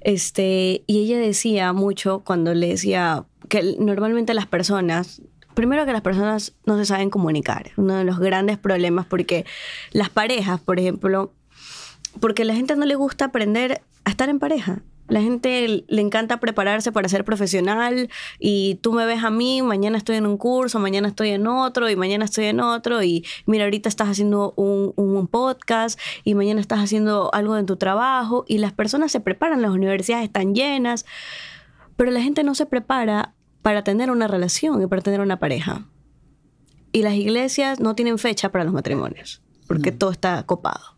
este, 0.00 0.82
y 0.86 0.98
ella 1.00 1.18
decía 1.18 1.72
mucho 1.72 2.20
cuando 2.20 2.54
le 2.54 2.68
decía 2.68 3.24
que 3.48 3.76
normalmente 3.78 4.34
las 4.34 4.46
personas, 4.46 5.22
primero 5.54 5.84
que 5.86 5.92
las 5.92 6.02
personas 6.02 6.54
no 6.64 6.78
se 6.78 6.84
saben 6.84 7.10
comunicar, 7.10 7.70
uno 7.76 7.94
de 7.96 8.04
los 8.04 8.18
grandes 8.18 8.58
problemas 8.58 9.06
porque 9.06 9.44
las 9.92 10.10
parejas, 10.10 10.60
por 10.60 10.78
ejemplo, 10.78 11.32
porque 12.20 12.42
a 12.42 12.46
la 12.46 12.54
gente 12.54 12.76
no 12.76 12.86
le 12.86 12.94
gusta 12.94 13.26
aprender 13.26 13.82
a 14.04 14.10
estar 14.10 14.28
en 14.28 14.38
pareja. 14.38 14.82
La 15.08 15.20
gente 15.20 15.84
le 15.86 16.00
encanta 16.00 16.40
prepararse 16.40 16.92
para 16.92 17.08
ser 17.08 17.24
profesional 17.24 18.08
y 18.38 18.76
tú 18.82 18.92
me 18.92 19.06
ves 19.06 19.22
a 19.22 19.30
mí, 19.30 19.62
mañana 19.62 19.98
estoy 19.98 20.16
en 20.16 20.26
un 20.26 20.36
curso, 20.36 20.78
mañana 20.78 21.08
estoy 21.08 21.30
en 21.30 21.46
otro 21.46 21.88
y 21.88 21.96
mañana 21.96 22.24
estoy 22.24 22.46
en 22.46 22.60
otro 22.60 23.02
y 23.02 23.24
mira, 23.46 23.64
ahorita 23.64 23.88
estás 23.88 24.08
haciendo 24.08 24.52
un, 24.56 24.92
un 24.96 25.26
podcast 25.28 25.98
y 26.24 26.34
mañana 26.34 26.60
estás 26.60 26.80
haciendo 26.80 27.32
algo 27.32 27.56
en 27.56 27.66
tu 27.66 27.76
trabajo 27.76 28.44
y 28.48 28.58
las 28.58 28.72
personas 28.72 29.12
se 29.12 29.20
preparan, 29.20 29.62
las 29.62 29.70
universidades 29.70 30.24
están 30.24 30.54
llenas, 30.54 31.06
pero 31.96 32.10
la 32.10 32.20
gente 32.20 32.42
no 32.44 32.54
se 32.54 32.66
prepara 32.66 33.34
para 33.62 33.84
tener 33.84 34.10
una 34.10 34.28
relación 34.28 34.82
y 34.82 34.86
para 34.86 35.02
tener 35.02 35.20
una 35.20 35.38
pareja. 35.38 35.86
Y 36.92 37.02
las 37.02 37.14
iglesias 37.14 37.80
no 37.80 37.94
tienen 37.94 38.18
fecha 38.18 38.50
para 38.50 38.64
los 38.64 38.72
matrimonios 38.72 39.42
porque 39.66 39.92
todo 39.92 40.10
está 40.10 40.42
copado. 40.44 40.96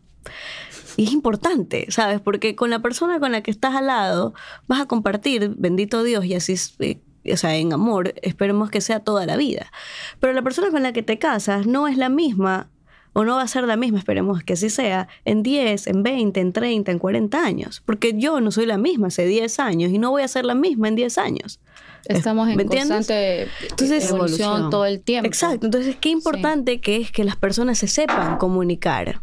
Y 0.97 1.05
es 1.05 1.11
importante, 1.11 1.85
¿sabes? 1.89 2.21
Porque 2.21 2.55
con 2.55 2.69
la 2.69 2.79
persona 2.79 3.19
con 3.19 3.31
la 3.31 3.41
que 3.41 3.51
estás 3.51 3.75
al 3.75 3.87
lado 3.87 4.33
vas 4.67 4.81
a 4.81 4.85
compartir, 4.85 5.53
bendito 5.57 6.03
Dios, 6.03 6.25
y 6.25 6.35
así, 6.35 6.55
eh, 6.79 6.99
o 7.31 7.37
sea, 7.37 7.55
en 7.55 7.73
amor, 7.73 8.13
esperemos 8.21 8.69
que 8.69 8.81
sea 8.81 8.99
toda 9.01 9.25
la 9.25 9.37
vida. 9.37 9.71
Pero 10.19 10.33
la 10.33 10.41
persona 10.41 10.71
con 10.71 10.83
la 10.83 10.93
que 10.93 11.03
te 11.03 11.19
casas 11.19 11.67
no 11.67 11.87
es 11.87 11.97
la 11.97 12.09
misma 12.09 12.69
o 13.13 13.25
no 13.25 13.35
va 13.35 13.41
a 13.41 13.47
ser 13.47 13.63
la 13.63 13.75
misma, 13.75 13.99
esperemos 13.99 14.43
que 14.43 14.53
así 14.53 14.69
sea, 14.69 15.07
en 15.25 15.41
10, 15.43 15.87
en 15.87 16.03
20, 16.03 16.39
en 16.39 16.53
30, 16.53 16.91
en 16.91 16.99
40 16.99 17.43
años. 17.43 17.81
Porque 17.85 18.13
yo 18.15 18.39
no 18.39 18.51
soy 18.51 18.65
la 18.65 18.77
misma 18.77 19.07
hace 19.07 19.25
10 19.25 19.59
años 19.59 19.91
y 19.91 19.97
no 19.97 20.11
voy 20.11 20.21
a 20.21 20.27
ser 20.27 20.45
la 20.45 20.55
misma 20.55 20.87
en 20.87 20.95
10 20.95 21.17
años. 21.17 21.59
Estamos 22.05 22.47
en 22.47 22.65
constante 22.65 23.47
evolución 23.77 24.69
todo 24.69 24.85
el 24.85 25.01
tiempo. 25.01 25.27
Exacto. 25.27 25.65
Entonces, 25.65 25.97
qué 25.99 26.09
importante 26.09 26.79
que 26.79 26.97
es 26.97 27.11
que 27.11 27.23
las 27.23 27.35
personas 27.35 27.77
se 27.79 27.87
sepan 27.87 28.37
comunicar. 28.37 29.21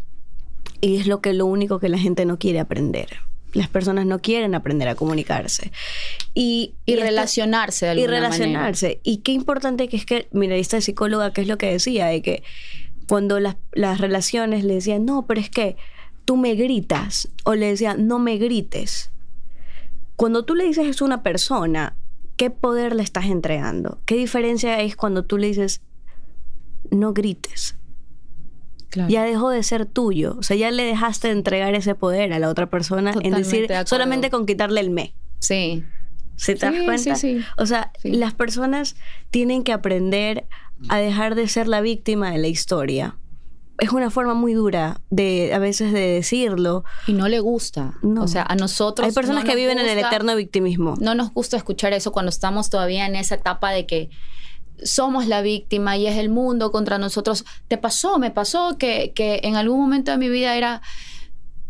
Y 0.81 0.97
es 0.97 1.07
lo 1.07 1.21
que 1.21 1.33
lo 1.33 1.47
único 1.47 1.79
que 1.79 1.89
la 1.89 1.99
gente 1.99 2.25
no 2.25 2.39
quiere 2.39 2.61
aprender. 2.61 3.09
Las 3.53 3.69
personas 3.69 4.05
no 4.07 4.19
quieren 4.19 4.55
aprender 4.55 4.89
a 4.89 4.95
comunicarse. 4.95 5.73
Y, 6.35 6.75
y, 6.85 6.97
relacionarse 6.97 7.87
de 7.87 7.93
alguna 7.93 8.07
Y 8.07 8.11
relacionarse. 8.11 9.01
Y 9.03 9.19
qué 9.19 9.33
importante 9.33 9.89
que 9.89 9.97
es 9.97 10.05
que, 10.05 10.29
mira, 10.33 10.57
esta 10.57 10.81
psicóloga, 10.81 11.33
¿qué 11.33 11.43
es 11.43 11.49
lo 11.49 11.57
que 11.57 11.73
decía? 11.73 12.07
De 12.07 12.21
que 12.21 12.43
cuando 13.09 13.41
las, 13.41 13.57
las 13.73 14.01
relaciones 14.01 14.65
le 14.65 14.75
decían, 14.75 15.07
no, 15.07 15.27
pero 15.27 15.41
es 15.41 15.49
que 15.49 15.77
tú 16.25 16.37
me 16.37 16.55
gritas. 16.55 17.29
O 17.45 17.55
le 17.55 17.67
decían, 17.69 18.07
no 18.07 18.19
me 18.19 18.37
grites. 18.37 19.11
Cuando 20.17 20.45
tú 20.45 20.55
le 20.55 20.65
dices 20.65 20.87
eso 20.87 21.05
a 21.05 21.07
una 21.07 21.23
persona, 21.23 21.97
¿qué 22.37 22.51
poder 22.51 22.95
le 22.95 23.03
estás 23.03 23.27
entregando? 23.27 24.01
¿Qué 24.05 24.17
diferencia 24.17 24.81
es 24.81 24.97
cuando 24.97 25.25
tú 25.25 25.39
le 25.39 25.49
dices, 25.49 25.81
no 26.91 27.13
grites? 27.13 27.76
Ya 29.09 29.25
dejó 29.25 29.51
de 29.51 29.63
ser 29.63 29.87
tuyo. 29.87 30.37
O 30.39 30.43
sea, 30.43 30.57
ya 30.57 30.71
le 30.71 30.85
dejaste 30.85 31.29
de 31.29 31.35
entregar 31.35 31.75
ese 31.75 31.95
poder 31.95 32.33
a 32.33 32.39
la 32.39 32.49
otra 32.49 32.69
persona 32.71 33.13
en 33.21 33.35
decir 33.35 33.69
solamente 33.85 34.31
con 34.31 34.47
quitarle 34.47 34.81
el 34.81 34.91
me. 34.91 35.15
Sí. 35.39 35.85
¿Se 36.37 36.55
te 36.55 36.67
das 36.67 36.75
cuenta? 36.85 37.15
Sí, 37.17 37.39
sí. 37.39 37.45
O 37.57 37.67
sea, 37.67 37.93
las 38.03 38.35
personas 38.35 38.97
tienen 39.31 39.65
que 39.65 39.73
aprender 39.73 40.47
a 40.89 40.99
dejar 40.99 41.35
de 41.35 41.49
ser 41.49 41.69
la 41.69 41.81
víctima 41.81 42.31
de 42.31 42.39
la 42.39 42.49
historia. 42.49 43.17
Es 43.79 43.93
una 43.93 44.11
forma 44.11 44.33
muy 44.33 44.55
dura 44.55 45.01
de 45.11 45.53
a 45.53 45.59
veces 45.59 45.93
de 45.93 46.01
decirlo. 46.01 46.85
Y 47.07 47.13
no 47.13 47.29
le 47.29 47.41
gusta. 47.41 47.95
O 48.19 48.27
sea, 48.27 48.43
a 48.43 48.55
nosotros. 48.55 49.07
Hay 49.07 49.13
personas 49.13 49.45
que 49.45 49.55
viven 49.55 49.79
en 49.79 49.87
el 49.87 49.99
eterno 49.99 50.35
victimismo. 50.35 50.95
No 50.99 51.15
nos 51.15 51.33
gusta 51.33 51.57
escuchar 51.57 51.93
eso 51.93 52.13
cuando 52.13 52.31
estamos 52.31 52.71
todavía 52.71 53.07
en 53.07 53.17
esa 53.17 53.35
etapa 53.35 53.73
de 53.73 53.87
que 53.87 54.11
somos 54.83 55.27
la 55.27 55.43
víctima 55.43 55.97
y 55.97 56.07
es 56.07 56.17
el 56.17 56.29
mundo 56.29 56.71
contra 56.71 56.99
nosotros. 56.99 57.45
Te 57.69 57.79
pasó, 57.79 58.19
me 58.19 58.31
pasó 58.31 58.77
que, 58.79 59.13
en 59.17 59.57
algún 59.57 59.81
momento 59.81 60.11
de 60.11 60.19
mi 60.19 60.29
vida 60.29 60.57
era, 60.57 60.83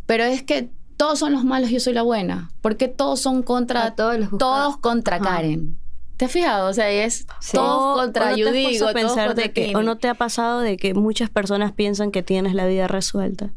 pero 0.07 0.25
es 0.25 0.43
que 0.43 0.71
todos 0.97 1.19
son 1.19 1.33
los 1.33 1.45
malos, 1.45 1.71
yo 1.71 1.81
soy 1.81 1.93
la 1.93 2.03
buena. 2.03 2.51
Porque 2.61 2.89
todos 2.89 3.21
son 3.21 3.43
contra, 3.43 3.95
todos, 3.95 4.17
todos 4.39 4.77
contra 4.79 5.21
Karen. 5.21 5.77
¿Te 6.17 6.25
has 6.25 6.33
fijado? 6.33 6.71
O 6.71 6.73
sea, 6.73 6.91
es 6.91 7.27
todos 7.53 8.01
contra 8.01 8.35
yo 8.35 8.51
digo, 8.51 8.91
pensar 8.93 9.35
de 9.35 9.53
que, 9.53 9.77
¿O 9.77 9.83
no 9.83 9.99
te 9.99 10.09
ha 10.09 10.15
pasado 10.15 10.61
de 10.61 10.79
que 10.79 10.95
muchas 10.95 11.29
personas 11.29 11.73
piensan 11.73 12.11
que 12.11 12.23
tienes 12.23 12.55
la 12.55 12.67
vida 12.67 12.89
resuelta? 12.89 13.51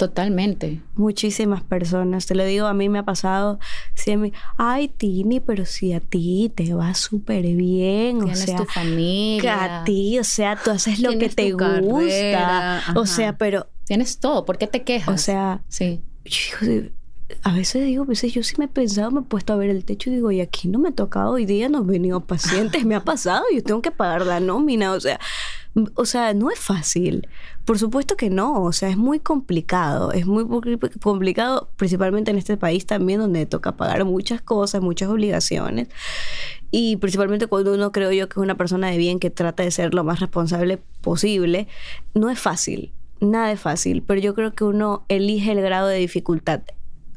Totalmente. 0.00 0.80
Muchísimas 0.94 1.62
personas. 1.62 2.24
Te 2.24 2.34
lo 2.34 2.42
digo, 2.46 2.66
a 2.66 2.72
mí 2.72 2.88
me 2.88 3.00
ha 3.00 3.02
pasado. 3.02 3.58
Si 3.92 4.10
a 4.10 4.16
mí, 4.16 4.32
ay, 4.56 4.88
Tini, 4.88 5.40
pero 5.40 5.66
si 5.66 5.92
a 5.92 6.00
ti 6.00 6.50
te 6.54 6.72
va 6.72 6.94
súper 6.94 7.42
bien. 7.54 8.22
O 8.22 8.34
sea, 8.34 8.56
tu 8.56 8.64
familia. 8.64 9.82
a 9.82 9.84
ti, 9.84 10.18
o 10.18 10.24
sea, 10.24 10.56
tú 10.56 10.70
haces 10.70 11.00
lo 11.00 11.18
que 11.18 11.28
te 11.28 11.52
gusta. 11.52 12.82
O 12.96 13.04
sea, 13.04 13.36
pero. 13.36 13.66
Tienes 13.84 14.20
todo. 14.20 14.46
¿Por 14.46 14.56
qué 14.56 14.66
te 14.66 14.84
quejas? 14.84 15.14
O 15.14 15.18
sea, 15.18 15.60
sí. 15.68 16.00
a 17.42 17.52
veces 17.52 17.84
digo, 17.84 18.04
a 18.04 18.06
veces 18.06 18.32
yo 18.32 18.42
sí 18.42 18.54
me 18.56 18.64
he 18.64 18.68
pensado, 18.68 19.10
me 19.10 19.20
he 19.20 19.24
puesto 19.24 19.52
a 19.52 19.56
ver 19.56 19.68
el 19.68 19.84
techo 19.84 20.08
y 20.08 20.14
digo, 20.14 20.30
y 20.30 20.40
aquí 20.40 20.66
no 20.68 20.78
me 20.78 20.88
ha 20.88 20.92
tocado 20.92 21.32
hoy 21.32 21.44
día, 21.44 21.68
no 21.68 21.78
han 21.78 21.86
venido 21.86 22.20
pacientes, 22.20 22.86
me 22.86 22.94
ha 22.94 23.04
pasado, 23.04 23.44
yo 23.54 23.62
tengo 23.62 23.82
que 23.82 23.90
pagar 23.90 24.24
la 24.24 24.40
nómina, 24.40 24.92
o 24.92 25.00
sea, 25.00 25.20
o 25.94 26.04
sea, 26.04 26.34
no 26.34 26.50
es 26.50 26.58
fácil. 26.58 27.28
Por 27.64 27.78
supuesto 27.78 28.16
que 28.16 28.30
no, 28.30 28.62
o 28.62 28.72
sea, 28.72 28.88
es 28.88 28.96
muy 28.96 29.20
complicado, 29.20 30.12
es 30.12 30.26
muy 30.26 30.46
complicado, 31.00 31.70
principalmente 31.76 32.30
en 32.30 32.38
este 32.38 32.56
país 32.56 32.86
también, 32.86 33.20
donde 33.20 33.46
toca 33.46 33.76
pagar 33.76 34.04
muchas 34.04 34.40
cosas, 34.42 34.82
muchas 34.82 35.08
obligaciones. 35.08 35.88
Y 36.70 36.96
principalmente 36.96 37.46
cuando 37.46 37.74
uno 37.74 37.92
creo 37.92 38.12
yo 38.12 38.28
que 38.28 38.34
es 38.34 38.42
una 38.42 38.56
persona 38.56 38.90
de 38.90 38.98
bien 38.98 39.18
que 39.18 39.30
trata 39.30 39.62
de 39.62 39.70
ser 39.70 39.94
lo 39.94 40.04
más 40.04 40.20
responsable 40.20 40.78
posible, 41.00 41.68
no 42.14 42.30
es 42.30 42.38
fácil, 42.38 42.92
nada 43.20 43.52
es 43.52 43.60
fácil, 43.60 44.02
pero 44.02 44.20
yo 44.20 44.34
creo 44.34 44.54
que 44.54 44.64
uno 44.64 45.04
elige 45.08 45.52
el 45.52 45.60
grado 45.60 45.88
de 45.88 45.98
dificultad 45.98 46.62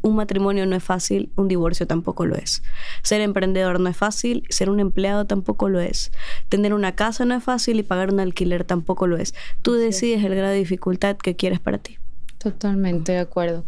un 0.04 0.18
matrimonio 0.18 0.66
no 0.66 0.76
es 0.76 0.84
fácil, 0.84 1.32
un 1.36 1.48
divorcio 1.48 1.88
tampoco 1.88 2.26
lo 2.26 2.36
es. 2.36 2.62
Ser 3.02 3.22
emprendedor 3.22 3.80
no 3.80 3.90
es 3.90 3.98
fácil, 3.98 4.44
ser 4.50 4.70
un 4.70 4.80
empleado 4.80 5.26
tampoco 5.26 5.70
lo 5.70 5.80
es. 5.80 6.12
Tener 6.50 6.74
una 6.74 6.94
casa 6.94 7.26
no 7.26 7.34
es 7.36 7.44
fácil 7.44 7.80
y 7.80 7.84
pagar 7.84 8.14
un 8.14 8.20
alquiler 8.20 8.66
tampoco 8.66 9.08
lo 9.08 9.18
es. 9.18 9.34
Tú 9.62 9.74
decides 9.74 10.24
el 10.24 10.36
grado 10.36 10.52
de 10.52 10.60
dificultad 10.60 11.18
que 11.18 11.36
quieres 11.36 11.60
para 11.60 11.78
ti. 11.78 11.98
Totalmente 12.38 13.14
de 13.14 13.20
acuerdo. 13.20 13.66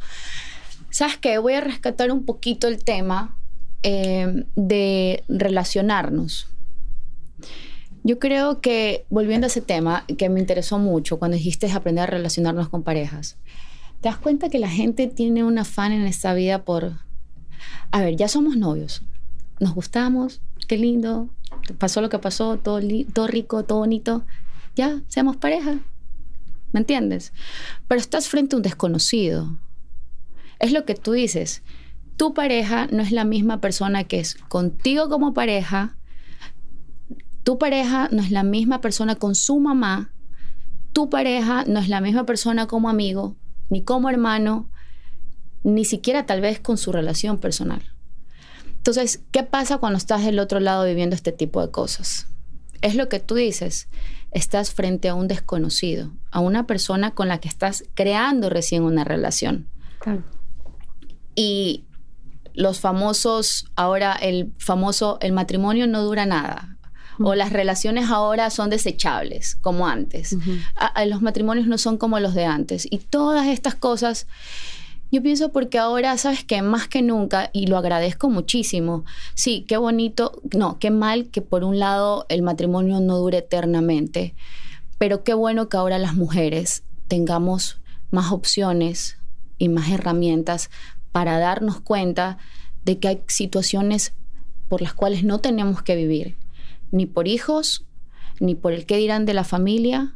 ¿Sabes 0.90 1.18
qué? 1.18 1.38
Voy 1.38 1.54
a 1.54 1.62
rescatar 1.62 2.12
un 2.12 2.26
poquito 2.26 2.68
el 2.68 2.84
tema 2.84 3.36
eh, 3.84 4.46
de 4.56 5.24
relacionarnos. 5.30 6.50
Yo 8.04 8.20
creo 8.20 8.62
que, 8.62 9.06
volviendo 9.10 9.46
a 9.46 9.48
ese 9.48 9.62
tema, 9.62 10.06
que 10.18 10.30
me 10.30 10.40
interesó 10.40 10.80
mucho 10.80 11.18
cuando 11.18 11.38
dijiste 11.38 11.72
aprender 11.72 12.04
a 12.04 12.08
relacionarnos 12.08 12.70
con 12.70 12.84
parejas, 12.84 13.38
te 14.02 14.10
das 14.10 14.18
cuenta 14.18 14.50
que 14.50 14.60
la 14.60 14.70
gente 14.70 15.08
tiene 15.08 15.44
un 15.44 15.58
afán 15.58 15.92
en 15.92 16.04
esta 16.04 16.34
vida 16.34 16.64
por, 16.64 17.00
a 17.92 18.02
ver, 18.02 18.16
ya 18.16 18.28
somos 18.28 18.58
novios, 18.58 19.02
nos 19.60 19.74
gustamos, 19.74 20.42
qué 20.68 20.78
lindo, 20.78 21.30
pasó 21.78 22.02
lo 22.02 22.10
que 22.10 22.20
pasó, 22.20 22.58
todo, 22.58 22.80
todo 23.14 23.28
rico, 23.28 23.64
todo 23.64 23.80
bonito, 23.80 24.26
ya, 24.76 25.02
seamos 25.08 25.38
pareja, 25.38 25.80
¿me 26.72 26.80
entiendes? 26.82 27.34
Pero 27.88 28.02
estás 28.02 28.28
frente 28.28 28.56
a 28.56 28.58
un 28.58 28.64
desconocido. 28.64 29.58
Es 30.60 30.72
lo 30.72 30.86
que 30.86 30.96
tú 30.96 31.14
dices. 31.14 31.64
Tu 32.18 32.34
pareja 32.34 32.88
no 32.88 33.02
es 33.02 33.12
la 33.12 33.26
misma 33.26 33.62
persona 33.62 34.04
que 34.06 34.20
es 34.20 34.36
contigo 34.36 35.10
como 35.10 35.34
pareja. 35.34 35.98
Tu 37.44 37.58
pareja 37.58 38.10
no 38.12 38.22
es 38.22 38.32
la 38.32 38.44
misma 38.44 38.82
persona 38.82 39.16
con 39.16 39.36
su 39.36 39.60
mamá. 39.60 40.12
Tu 40.94 41.10
pareja 41.10 41.66
no 41.66 41.80
es 41.80 41.90
la 41.90 42.02
misma 42.02 42.26
persona 42.26 42.68
como 42.68 42.90
amigo, 42.90 43.36
ni 43.70 43.84
como 43.84 44.10
hermano, 44.10 44.70
ni 45.64 45.86
siquiera 45.86 46.26
tal 46.26 46.42
vez 46.42 46.60
con 46.60 46.78
su 46.78 46.92
relación 46.92 47.40
personal. 47.40 47.82
Entonces, 48.78 49.24
¿qué 49.32 49.44
pasa 49.44 49.80
cuando 49.80 49.98
estás 49.98 50.24
del 50.24 50.40
otro 50.40 50.60
lado 50.60 50.86
viviendo 50.86 51.16
este 51.16 51.32
tipo 51.32 51.60
de 51.60 51.72
cosas? 51.72 52.28
Es 52.82 52.94
lo 52.96 53.10
que 53.10 53.20
tú 53.20 53.34
dices, 53.34 53.88
estás 54.32 54.72
frente 54.72 55.10
a 55.10 55.16
un 55.16 55.28
desconocido, 55.28 56.12
a 56.30 56.40
una 56.40 56.68
persona 56.68 57.12
con 57.12 57.28
la 57.28 57.40
que 57.40 57.48
estás 57.48 57.84
creando 57.96 58.50
recién 58.50 58.84
una 58.84 59.04
relación. 59.04 59.70
Y 61.34 61.86
los 62.54 62.80
famosos, 62.80 63.66
ahora 63.76 64.14
el 64.14 64.54
famoso, 64.60 65.18
el 65.22 65.34
matrimonio 65.34 65.88
no 65.88 66.04
dura 66.04 66.26
nada. 66.26 66.75
O 67.20 67.36
las 67.36 67.52
relaciones 67.52 68.10
ahora 68.10 68.50
son 68.50 68.70
desechables, 68.70 69.56
como 69.56 69.88
antes. 69.88 70.36
los 71.08 71.22
matrimonios 71.22 71.68
no 71.68 71.78
son 71.78 71.98
como 71.98 72.20
los 72.20 72.34
de 72.34 72.46
antes. 72.46 72.88
Y 72.90 72.98
todas 73.00 73.48
estas 73.48 73.76
cosas 73.76 74.28
yo 75.12 75.22
pienso 75.22 75.52
porque 75.52 75.78
ahora, 75.78 76.18
sabes 76.18 76.44
que 76.44 76.62
más 76.62 76.88
que 76.88 77.02
nunca, 77.02 77.50
y 77.54 77.68
lo 77.68 77.78
agradezco 77.78 78.30
muchísimo, 78.30 79.06
sí, 79.34 79.64
qué 79.68 79.78
bonito, 79.78 80.42
no, 80.56 80.80
qué 80.80 80.90
mal 80.90 81.30
que 81.30 81.42
por 81.42 81.64
un 81.64 81.80
lado 81.80 82.26
el 82.28 82.42
matrimonio 82.42 83.00
no 83.00 83.18
dure 83.18 83.38
eternamente, 83.38 84.36
pero 84.98 85.24
qué 85.24 85.34
bueno 85.34 85.70
que 85.70 85.78
ahora 85.78 86.00
las 86.00 86.16
mujeres 86.16 86.84
tengamos 87.08 87.80
más 88.12 88.32
opciones 88.32 89.18
y 89.58 89.70
más 89.70 89.90
herramientas 89.90 90.70
para 91.12 91.40
darnos 91.40 91.80
cuenta 91.80 92.38
de 92.84 93.00
que 93.00 93.08
hay 93.08 93.22
situaciones 93.28 94.14
por 94.68 94.82
las 94.82 94.94
cuales 94.94 95.24
no 95.24 95.40
tenemos 95.40 95.82
que 95.82 95.96
vivir, 95.96 96.36
ni 96.96 97.06
por 97.06 97.28
hijos, 97.28 97.86
ni 98.40 98.56
por 98.56 98.72
el 98.72 98.86
qué 98.86 98.96
dirán 98.96 99.26
de 99.26 99.34
la 99.34 99.44
familia, 99.44 100.16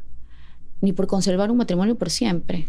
ni 0.80 0.92
por 0.92 1.06
conservar 1.06 1.50
un 1.50 1.58
matrimonio 1.58 1.96
por 1.96 2.08
siempre. 2.08 2.68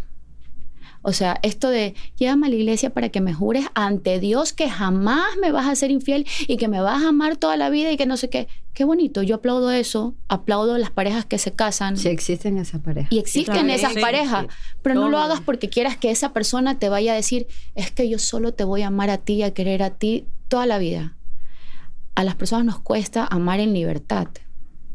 O 1.02 1.13
sea, 1.13 1.39
esto 1.43 1.69
de 1.69 1.95
llévame 2.17 2.47
a 2.47 2.50
la 2.50 2.58
iglesia 2.58 2.91
para 2.91 3.08
que 3.10 3.21
me 3.21 3.34
jures 3.34 3.65
ante 3.74 4.19
Dios 4.19 4.52
que 4.52 4.69
jamás 4.69 5.26
me 5.41 5.52
vas 5.52 5.67
a 5.67 5.76
ser 5.76 5.91
infiel 5.91 6.28
y 6.45 6.58
que 6.58 6.67
me 6.67 6.82
vas 6.82 7.02
a 7.02 7.08
amar 7.08 7.38
toda 7.38 7.56
la 7.56 7.69
vida 7.69 7.89
y 7.91 7.97
que 7.97 8.06
no 8.06 8.17
sé 8.17 8.30
qué. 8.30 8.50
Qué 8.74 8.84
bonito, 8.84 9.24
yo 9.24 9.36
aplaudo 9.36 9.71
eso, 9.71 10.13
aplaudo 10.28 10.78
las 10.78 10.91
parejas 10.91 11.26
que 11.26 11.38
se 11.38 11.54
casan. 11.54 11.95
Sí, 11.95 12.10
existen 12.10 12.58
esas 12.58 12.82
parejas. 12.82 13.12
Y 13.13 13.17
existen 13.17 13.69
esas 13.69 13.93
parejas, 13.93 14.47
pero 14.82 14.95
no 14.95 15.10
lo 15.10 15.19
hagas 15.19 15.39
porque 15.39 15.69
quieras 15.69 15.95
que 15.95 16.12
esa 16.12 16.34
persona 16.34 16.78
te 16.78 16.89
vaya 16.89 17.13
a 17.13 17.15
decir, 17.15 17.47
es 17.76 17.91
que 17.91 18.10
yo 18.10 18.19
solo 18.19 18.54
te 18.54 18.65
voy 18.65 18.82
a 18.82 18.88
amar 18.88 19.10
a 19.10 19.17
ti 19.17 19.36
y 19.36 19.43
a 19.43 19.54
querer 19.54 19.82
a 19.84 19.91
ti 19.91 20.26
toda 20.50 20.65
la 20.65 20.78
vida. 20.80 21.15
A 22.22 22.24
las 22.24 22.36
personas 22.36 22.66
nos 22.66 22.80
cuesta 22.80 23.26
amar 23.26 23.60
en 23.60 23.74
libertad. 23.74 24.28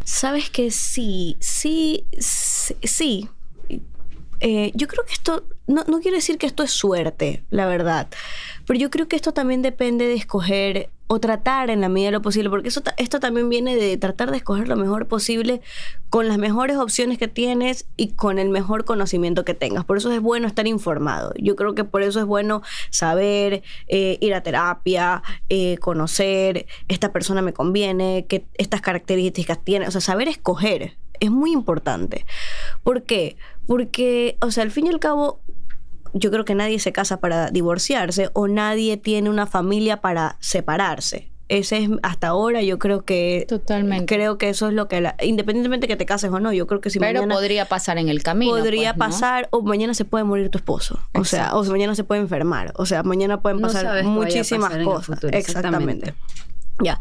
Sabes 0.05 0.49
que 0.49 0.71
sí, 0.71 1.37
sí, 1.41 2.07
sí, 2.21 3.29
eh, 4.39 4.71
yo 4.77 4.87
creo 4.87 5.05
que 5.05 5.15
esto, 5.15 5.45
no, 5.67 5.83
no 5.89 5.99
quiero 5.99 6.19
decir 6.19 6.39
que 6.39 6.47
esto 6.47 6.62
es 6.62 6.71
suerte, 6.71 7.43
la 7.51 7.67
verdad, 7.67 8.07
pero 8.65 8.79
yo 8.79 8.91
creo 8.91 9.09
que 9.09 9.17
esto 9.17 9.33
también 9.33 9.61
depende 9.61 10.07
de 10.07 10.15
escoger 10.15 10.91
o 11.09 11.21
tratar 11.21 11.71
en 11.71 11.81
la 11.81 11.88
medida 11.88 12.09
de 12.09 12.12
lo 12.12 12.23
posible, 12.23 12.51
porque 12.51 12.69
eso, 12.69 12.83
esto 12.97 13.21
también 13.21 13.49
viene 13.49 13.77
de 13.77 13.97
tratar 13.97 14.31
de 14.31 14.38
escoger 14.38 14.69
lo 14.69 14.77
mejor 14.77 15.07
posible 15.07 15.61
con 16.11 16.29
las 16.29 16.38
mejores 16.38 16.77
opciones 16.77 17.19
que 17.19 17.29
tienes 17.29 17.87
y 17.97 18.09
con 18.09 18.38
el 18.38 18.49
mejor 18.49 18.85
conocimiento 18.85 19.45
que 19.45 19.55
tengas. 19.55 19.85
Por 19.85 19.99
eso 19.99 20.11
es 20.12 20.21
bueno 20.21 20.47
estar 20.47 20.66
informado. 20.66 21.33
Yo 21.38 21.57
creo 21.57 21.75
que 21.75 21.85
por 21.85 22.03
eso 22.03 22.21
es 22.21 22.27
bueno 22.27 22.62
saber, 22.90 23.62
eh, 23.88 24.19
ir 24.21 24.35
a 24.35 24.42
terapia, 24.42 25.23
eh, 25.49 25.79
conocer, 25.79 26.66
esta 26.88 27.12
persona 27.12 27.42
me 27.42 27.53
conviene, 27.53 28.27
que 28.29 28.47
estas 28.55 28.81
características 28.81 29.62
tiene, 29.62 29.87
o 29.87 29.90
sea, 29.90 30.01
saber 30.01 30.29
escoger 30.29 30.97
es 31.21 31.31
muy 31.31 31.53
importante. 31.53 32.27
¿Por 32.83 33.03
qué? 33.03 33.37
Porque, 33.66 34.37
o 34.40 34.51
sea, 34.51 34.62
al 34.64 34.71
fin 34.71 34.87
y 34.87 34.90
al 34.90 35.01
cabo, 35.01 35.40
yo 36.18 36.31
creo 36.31 36.44
que 36.44 36.55
nadie 36.55 36.79
se 36.79 36.92
casa 36.92 37.20
para 37.20 37.50
divorciarse 37.50 38.31
o 38.33 38.48
nadie 38.48 38.96
tiene 38.96 39.31
una 39.31 39.46
familia 39.46 40.00
para 40.00 40.37
separarse. 40.40 41.31
Ese 41.48 41.79
es 41.79 41.90
hasta 42.02 42.29
ahora, 42.29 42.61
yo 42.62 42.79
creo 42.79 43.05
que. 43.05 43.46
Totalmente. 43.48 44.12
Creo 44.12 44.37
que 44.37 44.48
eso 44.48 44.66
es 44.66 44.74
lo 44.74 44.88
que. 44.88 45.12
independientemente 45.22 45.87
que 45.87 45.94
te 45.96 46.05
cases 46.05 46.33
o 46.33 46.40
no, 46.40 46.52
yo 46.52 46.66
creo 46.66 46.81
que 46.81 46.90
si 46.90 46.98
Pero 46.98 47.29
podría 47.29 47.66
pasar 47.66 47.98
en 47.98 48.09
el 48.09 48.24
camino. 48.24 48.50
Podría 48.50 48.94
pues, 48.94 49.11
pasar, 49.11 49.48
o 49.52 49.62
mañana 49.62 49.94
se 49.94 50.05
puede 50.05 50.24
morir 50.24 50.50
tu 50.50 50.59
esposo. 50.59 50.98
O 51.14 51.24
sea, 51.24 51.55
o 51.55 51.62
mañana 51.64 51.94
se 51.94 52.02
puede 52.02 52.20
enfermar. 52.20 52.72
O 52.76 52.85
sea, 52.85 53.05
mañana 53.05 53.42
pueden 53.42 53.61
pasar 53.61 54.02
muchísimas 54.05 54.76
cosas. 54.79 55.20
exactamente. 55.33 56.14
Ya. 56.83 56.98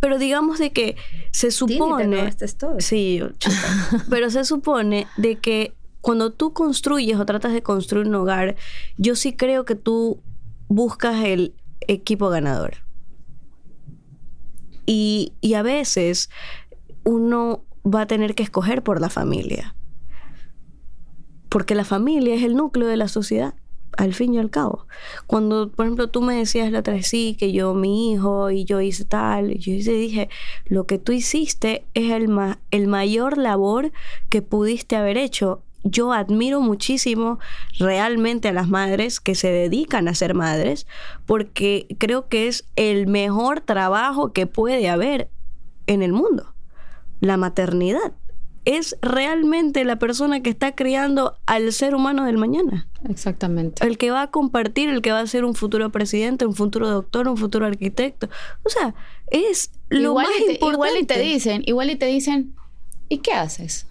Pero 0.00 0.18
digamos 0.18 0.58
de 0.58 0.72
que 0.72 0.96
se 1.30 1.52
supone. 1.52 2.34
Sí, 2.78 3.22
pero 4.10 4.28
se 4.30 4.44
supone 4.44 5.06
de 5.16 5.36
que 5.36 5.72
cuando 6.04 6.34
tú 6.34 6.52
construyes 6.52 7.18
o 7.18 7.24
tratas 7.24 7.54
de 7.54 7.62
construir 7.62 8.06
un 8.06 8.14
hogar, 8.14 8.56
yo 8.98 9.16
sí 9.16 9.32
creo 9.32 9.64
que 9.64 9.74
tú 9.74 10.20
buscas 10.68 11.24
el 11.24 11.54
equipo 11.80 12.28
ganador. 12.28 12.74
Y, 14.84 15.32
y 15.40 15.54
a 15.54 15.62
veces 15.62 16.28
uno 17.04 17.64
va 17.86 18.02
a 18.02 18.06
tener 18.06 18.34
que 18.34 18.42
escoger 18.42 18.82
por 18.82 19.00
la 19.00 19.08
familia. 19.08 19.74
Porque 21.48 21.74
la 21.74 21.86
familia 21.86 22.34
es 22.34 22.42
el 22.42 22.54
núcleo 22.54 22.86
de 22.86 22.98
la 22.98 23.08
sociedad 23.08 23.54
al 23.96 24.12
fin 24.12 24.34
y 24.34 24.38
al 24.38 24.50
cabo. 24.50 24.86
Cuando, 25.26 25.70
por 25.70 25.86
ejemplo, 25.86 26.10
tú 26.10 26.20
me 26.20 26.34
decías 26.34 26.70
la 26.70 26.80
otra 26.80 26.92
vez, 26.92 27.08
sí, 27.08 27.34
que 27.38 27.50
yo, 27.52 27.72
mi 27.72 28.12
hijo, 28.12 28.50
y 28.50 28.66
yo 28.66 28.82
hice 28.82 29.06
tal, 29.06 29.56
yo 29.56 29.72
dije, 29.72 30.28
lo 30.66 30.86
que 30.86 30.98
tú 30.98 31.12
hiciste 31.12 31.86
es 31.94 32.10
el, 32.10 32.28
el 32.70 32.88
mayor 32.88 33.38
labor 33.38 33.90
que 34.28 34.42
pudiste 34.42 34.96
haber 34.96 35.16
hecho. 35.16 35.62
Yo 35.84 36.12
admiro 36.12 36.60
muchísimo 36.60 37.38
realmente 37.78 38.48
a 38.48 38.52
las 38.52 38.68
madres 38.68 39.20
que 39.20 39.34
se 39.34 39.50
dedican 39.50 40.08
a 40.08 40.14
ser 40.14 40.34
madres, 40.34 40.86
porque 41.26 41.86
creo 41.98 42.28
que 42.28 42.48
es 42.48 42.64
el 42.74 43.06
mejor 43.06 43.60
trabajo 43.60 44.32
que 44.32 44.46
puede 44.46 44.88
haber 44.88 45.28
en 45.86 46.02
el 46.02 46.12
mundo, 46.12 46.54
la 47.20 47.36
maternidad 47.36 48.12
es 48.64 48.96
realmente 49.02 49.84
la 49.84 49.98
persona 49.98 50.42
que 50.42 50.50
está 50.50 50.74
criando 50.74 51.36
al 51.46 51.72
ser 51.72 51.94
humano 51.94 52.24
del 52.24 52.38
mañana. 52.38 52.88
Exactamente. 53.08 53.86
El 53.86 53.98
que 53.98 54.10
va 54.10 54.22
a 54.22 54.30
compartir, 54.30 54.88
el 54.88 55.02
que 55.02 55.12
va 55.12 55.20
a 55.20 55.26
ser 55.26 55.44
un 55.44 55.54
futuro 55.54 55.90
presidente, 55.90 56.46
un 56.46 56.54
futuro 56.54 56.88
doctor, 56.88 57.28
un 57.28 57.36
futuro 57.36 57.66
arquitecto. 57.66 58.28
O 58.64 58.70
sea, 58.70 58.94
es 59.30 59.70
lo 59.90 60.14
más 60.14 60.28
importante. 60.28 60.72
Igual 60.72 60.96
y 60.98 61.04
te 61.04 61.18
dicen, 61.18 61.62
igual 61.66 61.90
y 61.90 61.96
te 61.96 62.06
dicen, 62.06 62.54
¿y 63.08 63.18
qué 63.18 63.32
haces? 63.32 63.86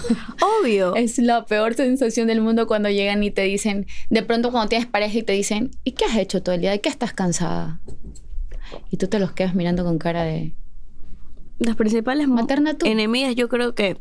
Obvio. 0.62 0.94
es 0.94 1.18
la 1.18 1.44
peor 1.44 1.74
sensación 1.74 2.26
del 2.26 2.40
mundo 2.40 2.66
cuando 2.66 2.88
llegan 2.90 3.22
y 3.22 3.30
te 3.30 3.42
dicen, 3.42 3.86
de 4.10 4.22
pronto 4.22 4.50
cuando 4.50 4.68
tienes 4.68 4.86
pareja 4.86 5.18
y 5.18 5.22
te 5.22 5.32
dicen, 5.32 5.70
¿y 5.84 5.92
qué 5.92 6.04
has 6.04 6.16
hecho 6.16 6.42
todo 6.42 6.54
el 6.54 6.60
día? 6.60 6.70
¿De 6.70 6.80
qué 6.80 6.88
estás 6.88 7.12
cansada? 7.12 7.80
Y 8.90 8.96
tú 8.96 9.08
te 9.08 9.18
los 9.18 9.32
quedas 9.32 9.54
mirando 9.54 9.84
con 9.84 9.98
cara 9.98 10.24
de... 10.24 10.54
Las 11.58 11.76
principales 11.76 12.28
Materna 12.28 12.76
enemigas 12.84 13.34
yo 13.34 13.48
creo 13.48 13.74
que 13.74 13.96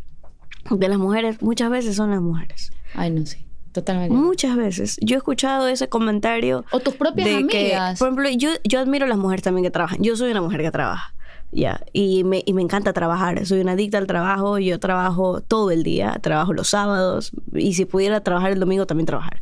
de 0.69 0.87
las 0.89 0.99
mujeres 0.99 1.41
muchas 1.41 1.69
veces 1.69 1.95
son 1.95 2.11
las 2.11 2.21
mujeres. 2.21 2.71
Ay, 2.93 3.09
no, 3.11 3.25
sí. 3.25 3.47
Totalmente. 3.71 4.15
Muchas 4.15 4.55
veces. 4.55 4.97
Yo 5.01 5.15
he 5.15 5.19
escuchado 5.19 5.67
ese 5.67 5.87
comentario. 5.87 6.65
O 6.71 6.79
tus 6.79 6.95
propias 6.95 7.29
amigas. 7.29 7.99
por 7.99 8.07
ejemplo, 8.07 8.29
yo, 8.31 8.49
yo 8.63 8.79
admiro 8.79 9.05
a 9.05 9.07
las 9.07 9.19
mujeres 9.19 9.43
también 9.43 9.63
que 9.63 9.69
trabajan. 9.69 10.01
Yo 10.01 10.15
soy 10.15 10.31
una 10.31 10.41
mujer 10.41 10.61
que 10.61 10.71
trabaja. 10.71 11.13
Ya, 11.51 11.81
y, 11.93 12.23
me, 12.23 12.43
y 12.45 12.53
me 12.53 12.61
encanta 12.61 12.93
trabajar. 12.93 13.45
Soy 13.45 13.61
una 13.61 13.71
adicta 13.73 13.97
al 13.97 14.07
trabajo. 14.07 14.59
Yo 14.59 14.79
trabajo 14.79 15.41
todo 15.41 15.71
el 15.71 15.83
día. 15.83 16.19
Trabajo 16.21 16.53
los 16.53 16.69
sábados. 16.69 17.31
Y 17.53 17.73
si 17.73 17.85
pudiera 17.85 18.21
trabajar 18.21 18.51
el 18.51 18.59
domingo, 18.59 18.85
también 18.85 19.05
trabajar. 19.05 19.39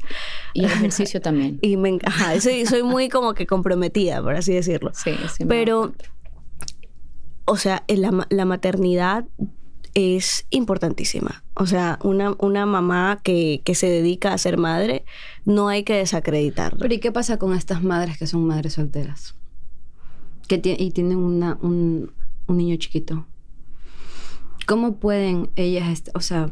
Y 0.54 0.66
el 0.66 0.72
ejercicio 0.72 1.20
también. 1.22 1.58
y 1.62 1.78
me 1.78 1.98
ajá, 2.04 2.40
soy, 2.40 2.66
soy 2.66 2.84
muy 2.84 3.10
como 3.10 3.34
que 3.34 3.48
comprometida, 3.48 4.22
por 4.22 4.36
así 4.36 4.54
decirlo. 4.54 4.92
Sí, 4.94 5.16
sí. 5.36 5.46
Pero, 5.46 5.94
o 7.46 7.58
sea, 7.58 7.84
la, 7.88 8.28
la 8.30 8.46
maternidad 8.46 9.26
es 9.96 10.46
importantísima. 10.52 11.44
O 11.56 11.66
sea, 11.66 11.98
una, 12.04 12.36
una 12.40 12.66
mamá 12.66 13.22
que, 13.24 13.62
se 13.74 13.90
dedica 13.90 14.34
a 14.34 14.38
ser 14.38 14.58
madre, 14.58 15.06
no 15.46 15.70
hay 15.70 15.84
que 15.84 15.96
desacreditarla. 15.96 16.78
Pero 16.80 16.94
¿y 16.94 17.00
qué 17.00 17.12
pasa 17.12 17.40
con 17.40 17.56
estas 17.56 17.82
madres 17.82 18.18
que 18.18 18.28
son 18.28 18.46
madres 18.46 18.74
solteras? 18.74 19.36
Que 20.48 20.62
y 20.64 20.92
tienen 20.92 21.18
una, 21.18 21.58
un, 21.62 22.12
niño 22.48 22.76
chiquito. 22.78 23.26
¿Cómo 24.68 24.98
pueden 24.98 25.50
ellas, 25.56 26.04
o 26.14 26.22
sea, 26.22 26.50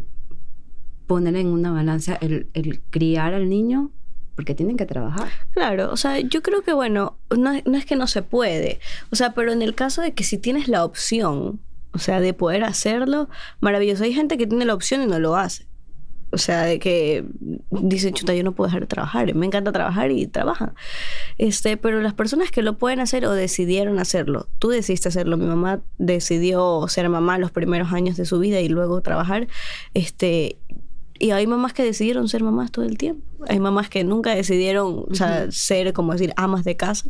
poner 1.08 1.36
en 1.36 1.48
una 1.48 1.72
balanza 1.72 2.18
el, 2.22 2.82
criar 2.90 3.34
al 3.34 3.50
niño 3.50 3.92
porque 4.36 4.56
tienen 4.56 4.78
que 4.78 4.88
trabajar. 4.88 5.30
Claro, 5.52 5.92
o 5.92 5.98
sea, 5.98 6.20
yo 6.20 6.42
creo 6.42 6.64
que, 6.64 6.74
bueno, 6.74 7.20
no, 7.30 7.52
no 7.66 7.78
es 7.78 7.86
que 7.86 7.96
no 7.96 8.08
se 8.08 8.24
puede, 8.24 8.80
o 9.12 9.16
sea, 9.16 9.36
pero 9.36 9.52
en 9.52 9.62
el 9.62 9.76
caso 9.76 10.02
de 10.02 10.14
que 10.14 10.24
si 10.24 10.40
tienes 10.40 10.68
la 10.68 10.84
opción, 10.84 11.60
o 11.94 12.00
sea, 12.00 12.20
de 12.20 12.34
poder 12.34 12.64
hacerlo, 12.64 13.30
maravilloso. 13.60 14.04
Hay 14.04 14.14
gente 14.14 14.38
que 14.38 14.48
tiene 14.48 14.66
la 14.66 14.74
opción 14.74 15.04
y 15.04 15.06
no 15.06 15.20
lo 15.20 15.36
hace. 15.36 15.68
O 16.34 16.38
sea, 16.40 16.64
de 16.64 16.80
que 16.80 17.26
dice, 17.70 18.12
chuta, 18.12 18.34
yo 18.34 18.44
no 18.44 18.54
puedo 18.54 18.68
dejar 18.68 18.82
de 18.82 18.88
trabajar. 18.88 19.34
Me 19.36 19.46
encanta 19.46 19.72
trabajar 19.72 20.12
y 20.12 20.26
trabajan. 20.26 20.74
Este, 21.38 21.78
pero 21.78 22.02
las 22.02 22.16
personas 22.16 22.50
que 22.50 22.64
lo 22.64 22.78
pueden 22.80 23.00
hacer 23.00 23.26
o 23.26 23.32
decidieron 23.32 24.00
hacerlo, 24.00 24.48
tú 24.58 24.70
decidiste 24.70 25.10
hacerlo. 25.10 25.38
Mi 25.38 25.46
mamá 25.46 25.82
decidió 26.00 26.88
ser 26.88 27.08
mamá 27.10 27.38
los 27.38 27.52
primeros 27.52 27.94
años 27.94 28.18
de 28.18 28.26
su 28.26 28.40
vida 28.40 28.60
y 28.62 28.68
luego 28.68 29.02
trabajar. 29.02 29.48
Este, 29.94 30.58
y 31.20 31.32
hay 31.32 31.46
mamás 31.46 31.74
que 31.74 31.84
decidieron 31.84 32.28
ser 32.28 32.44
mamás 32.44 32.72
todo 32.72 32.84
el 32.84 32.98
tiempo. 32.98 33.24
Hay 33.48 33.60
mamás 33.60 33.90
que 33.90 34.04
nunca 34.04 34.34
decidieron 34.34 35.06
o 35.10 35.16
sea, 35.16 35.52
ser, 35.52 35.94
como 35.94 36.14
decir, 36.14 36.34
amas 36.36 36.64
de 36.64 36.76
casa. 36.76 37.10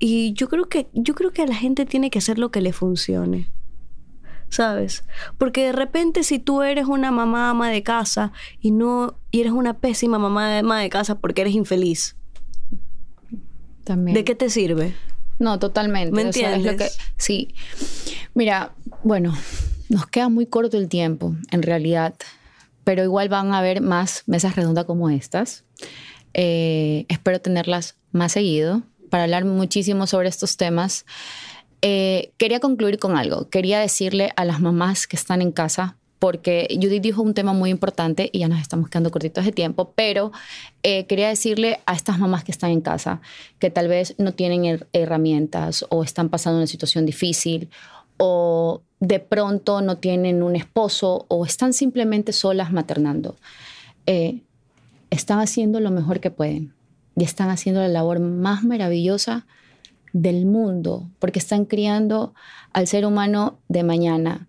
Y 0.00 0.32
yo 0.32 0.48
creo 0.48 0.68
que, 0.68 0.88
yo 0.92 1.14
creo 1.14 1.32
que 1.32 1.42
a 1.42 1.46
la 1.46 1.54
gente 1.54 1.86
tiene 1.86 2.10
que 2.10 2.18
hacer 2.18 2.38
lo 2.38 2.50
que 2.50 2.60
le 2.60 2.72
funcione. 2.72 3.50
¿Sabes? 4.50 5.04
Porque 5.36 5.66
de 5.66 5.72
repente 5.72 6.22
si 6.22 6.38
tú 6.38 6.62
eres 6.62 6.86
una 6.86 7.10
mamá 7.10 7.50
ama 7.50 7.70
de 7.70 7.82
casa 7.82 8.32
y 8.60 8.70
no 8.70 9.18
y 9.30 9.40
eres 9.40 9.52
una 9.52 9.78
pésima 9.78 10.18
mamá 10.18 10.58
ama 10.58 10.80
de 10.80 10.88
casa 10.88 11.16
porque 11.16 11.42
eres 11.42 11.54
infeliz. 11.54 12.16
También. 13.84 14.14
¿De 14.14 14.24
qué 14.24 14.34
te 14.34 14.50
sirve? 14.50 14.94
No, 15.38 15.58
totalmente. 15.58 16.12
¿Me 16.12 16.22
entiendes? 16.22 16.64
lo 16.64 16.76
que, 16.76 16.88
sí. 17.16 17.54
Mira, 18.34 18.72
bueno, 19.02 19.34
nos 19.88 20.06
queda 20.06 20.28
muy 20.28 20.46
corto 20.46 20.76
el 20.76 20.88
tiempo, 20.88 21.34
en 21.50 21.62
realidad, 21.62 22.14
pero 22.84 23.02
igual 23.04 23.28
van 23.28 23.52
a 23.52 23.58
haber 23.58 23.80
más 23.80 24.24
mesas 24.26 24.56
redondas 24.56 24.84
como 24.84 25.10
estas. 25.10 25.64
Eh, 26.34 27.06
espero 27.08 27.40
tenerlas 27.40 27.96
más 28.12 28.32
seguido 28.32 28.82
para 29.10 29.24
hablar 29.24 29.44
muchísimo 29.44 30.06
sobre 30.06 30.28
estos 30.28 30.56
temas. 30.56 31.06
Eh, 31.82 32.32
quería 32.38 32.60
concluir 32.60 32.98
con 32.98 33.16
algo. 33.16 33.48
Quería 33.48 33.78
decirle 33.80 34.30
a 34.36 34.44
las 34.44 34.60
mamás 34.60 35.06
que 35.06 35.16
están 35.16 35.42
en 35.42 35.52
casa, 35.52 35.96
porque 36.18 36.66
Judith 36.70 37.02
dijo 37.02 37.22
un 37.22 37.34
tema 37.34 37.52
muy 37.52 37.70
importante 37.70 38.28
y 38.32 38.40
ya 38.40 38.48
nos 38.48 38.60
estamos 38.60 38.88
quedando 38.88 39.10
cortitos 39.10 39.44
de 39.44 39.52
tiempo, 39.52 39.92
pero 39.94 40.32
eh, 40.82 41.06
quería 41.06 41.28
decirle 41.28 41.80
a 41.86 41.94
estas 41.94 42.18
mamás 42.18 42.42
que 42.42 42.50
están 42.50 42.70
en 42.70 42.80
casa 42.80 43.20
que 43.58 43.70
tal 43.70 43.88
vez 43.88 44.14
no 44.18 44.32
tienen 44.32 44.84
herramientas 44.92 45.86
o 45.90 46.02
están 46.02 46.28
pasando 46.28 46.58
una 46.58 46.66
situación 46.66 47.06
difícil 47.06 47.70
o 48.16 48.82
de 48.98 49.20
pronto 49.20 49.80
no 49.80 49.98
tienen 49.98 50.42
un 50.42 50.56
esposo 50.56 51.26
o 51.28 51.46
están 51.46 51.72
simplemente 51.72 52.32
solas 52.32 52.72
maternando. 52.72 53.36
Eh, 54.06 54.40
están 55.10 55.38
haciendo 55.38 55.78
lo 55.78 55.90
mejor 55.90 56.18
que 56.18 56.32
pueden 56.32 56.74
y 57.16 57.24
están 57.24 57.48
haciendo 57.48 57.80
la 57.80 57.88
labor 57.88 58.18
más 58.18 58.64
maravillosa 58.64 59.46
del 60.22 60.46
mundo, 60.46 61.10
porque 61.18 61.38
están 61.38 61.64
criando 61.64 62.34
al 62.72 62.86
ser 62.86 63.06
humano 63.06 63.58
de 63.68 63.84
mañana. 63.84 64.48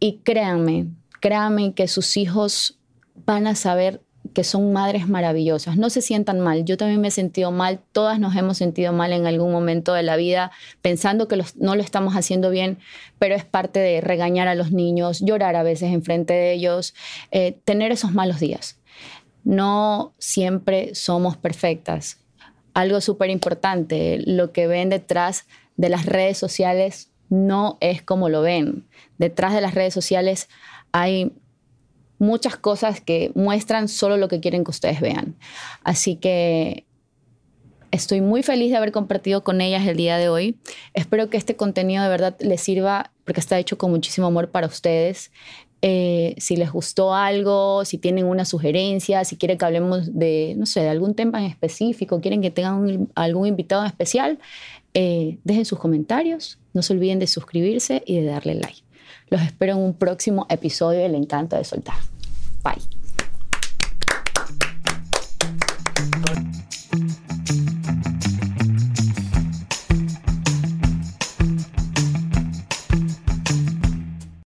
Y 0.00 0.18
créanme, 0.18 0.88
créanme 1.20 1.74
que 1.74 1.88
sus 1.88 2.16
hijos 2.16 2.78
van 3.24 3.46
a 3.46 3.54
saber 3.54 4.02
que 4.34 4.44
son 4.44 4.72
madres 4.72 5.08
maravillosas. 5.08 5.76
No 5.76 5.90
se 5.90 6.02
sientan 6.02 6.40
mal. 6.40 6.64
Yo 6.64 6.76
también 6.76 7.00
me 7.00 7.08
he 7.08 7.12
sentido 7.12 7.50
mal. 7.50 7.80
Todas 7.92 8.20
nos 8.20 8.36
hemos 8.36 8.58
sentido 8.58 8.92
mal 8.92 9.12
en 9.12 9.26
algún 9.26 9.50
momento 9.50 9.94
de 9.94 10.02
la 10.02 10.16
vida, 10.16 10.50
pensando 10.82 11.28
que 11.28 11.42
no 11.56 11.76
lo 11.76 11.82
estamos 11.82 12.14
haciendo 12.14 12.50
bien, 12.50 12.78
pero 13.18 13.34
es 13.34 13.44
parte 13.44 13.80
de 13.80 14.00
regañar 14.00 14.48
a 14.48 14.54
los 14.54 14.70
niños, 14.70 15.20
llorar 15.20 15.56
a 15.56 15.62
veces 15.62 15.92
enfrente 15.92 16.34
de 16.34 16.52
ellos, 16.52 16.94
eh, 17.30 17.58
tener 17.64 17.90
esos 17.90 18.12
malos 18.12 18.38
días. 18.38 18.78
No 19.44 20.12
siempre 20.18 20.94
somos 20.94 21.36
perfectas 21.36 22.18
algo 22.78 23.00
súper 23.00 23.28
importante, 23.30 24.22
lo 24.24 24.52
que 24.52 24.68
ven 24.68 24.88
detrás 24.88 25.46
de 25.76 25.88
las 25.88 26.06
redes 26.06 26.38
sociales 26.38 27.10
no 27.28 27.76
es 27.80 28.02
como 28.02 28.28
lo 28.28 28.40
ven. 28.40 28.86
Detrás 29.18 29.52
de 29.52 29.60
las 29.60 29.74
redes 29.74 29.92
sociales 29.92 30.48
hay 30.92 31.32
muchas 32.20 32.56
cosas 32.56 33.00
que 33.00 33.32
muestran 33.34 33.88
solo 33.88 34.16
lo 34.16 34.28
que 34.28 34.38
quieren 34.38 34.62
que 34.62 34.70
ustedes 34.70 35.00
vean. 35.00 35.34
Así 35.82 36.14
que 36.14 36.86
estoy 37.90 38.20
muy 38.20 38.44
feliz 38.44 38.70
de 38.70 38.76
haber 38.76 38.92
compartido 38.92 39.42
con 39.42 39.60
ellas 39.60 39.84
el 39.84 39.96
día 39.96 40.16
de 40.16 40.28
hoy. 40.28 40.56
Espero 40.94 41.30
que 41.30 41.36
este 41.36 41.56
contenido 41.56 42.04
de 42.04 42.08
verdad 42.08 42.36
les 42.38 42.60
sirva 42.60 43.10
porque 43.24 43.40
está 43.40 43.58
hecho 43.58 43.76
con 43.76 43.90
muchísimo 43.90 44.28
amor 44.28 44.52
para 44.52 44.68
ustedes. 44.68 45.32
Eh, 45.80 46.34
si 46.38 46.56
les 46.56 46.72
gustó 46.72 47.14
algo, 47.14 47.84
si 47.84 47.98
tienen 47.98 48.26
una 48.26 48.44
sugerencia, 48.44 49.24
si 49.24 49.36
quieren 49.36 49.58
que 49.58 49.64
hablemos 49.64 50.18
de, 50.18 50.54
no 50.56 50.66
sé, 50.66 50.80
de 50.80 50.88
algún 50.88 51.14
tema 51.14 51.38
en 51.38 51.46
específico, 51.46 52.20
quieren 52.20 52.42
que 52.42 52.50
tengan 52.50 53.08
algún 53.14 53.46
invitado 53.46 53.84
especial, 53.84 54.38
eh, 54.94 55.38
dejen 55.44 55.64
sus 55.64 55.78
comentarios, 55.78 56.58
no 56.74 56.82
se 56.82 56.92
olviden 56.94 57.20
de 57.20 57.28
suscribirse 57.28 58.02
y 58.06 58.20
de 58.20 58.26
darle 58.26 58.54
like. 58.56 58.82
Los 59.30 59.42
espero 59.42 59.74
en 59.74 59.78
un 59.78 59.94
próximo 59.94 60.46
episodio 60.48 61.00
del 61.00 61.14
Encanto 61.14 61.56
de 61.56 61.64
Soltar. 61.64 61.98
Bye. 62.64 62.97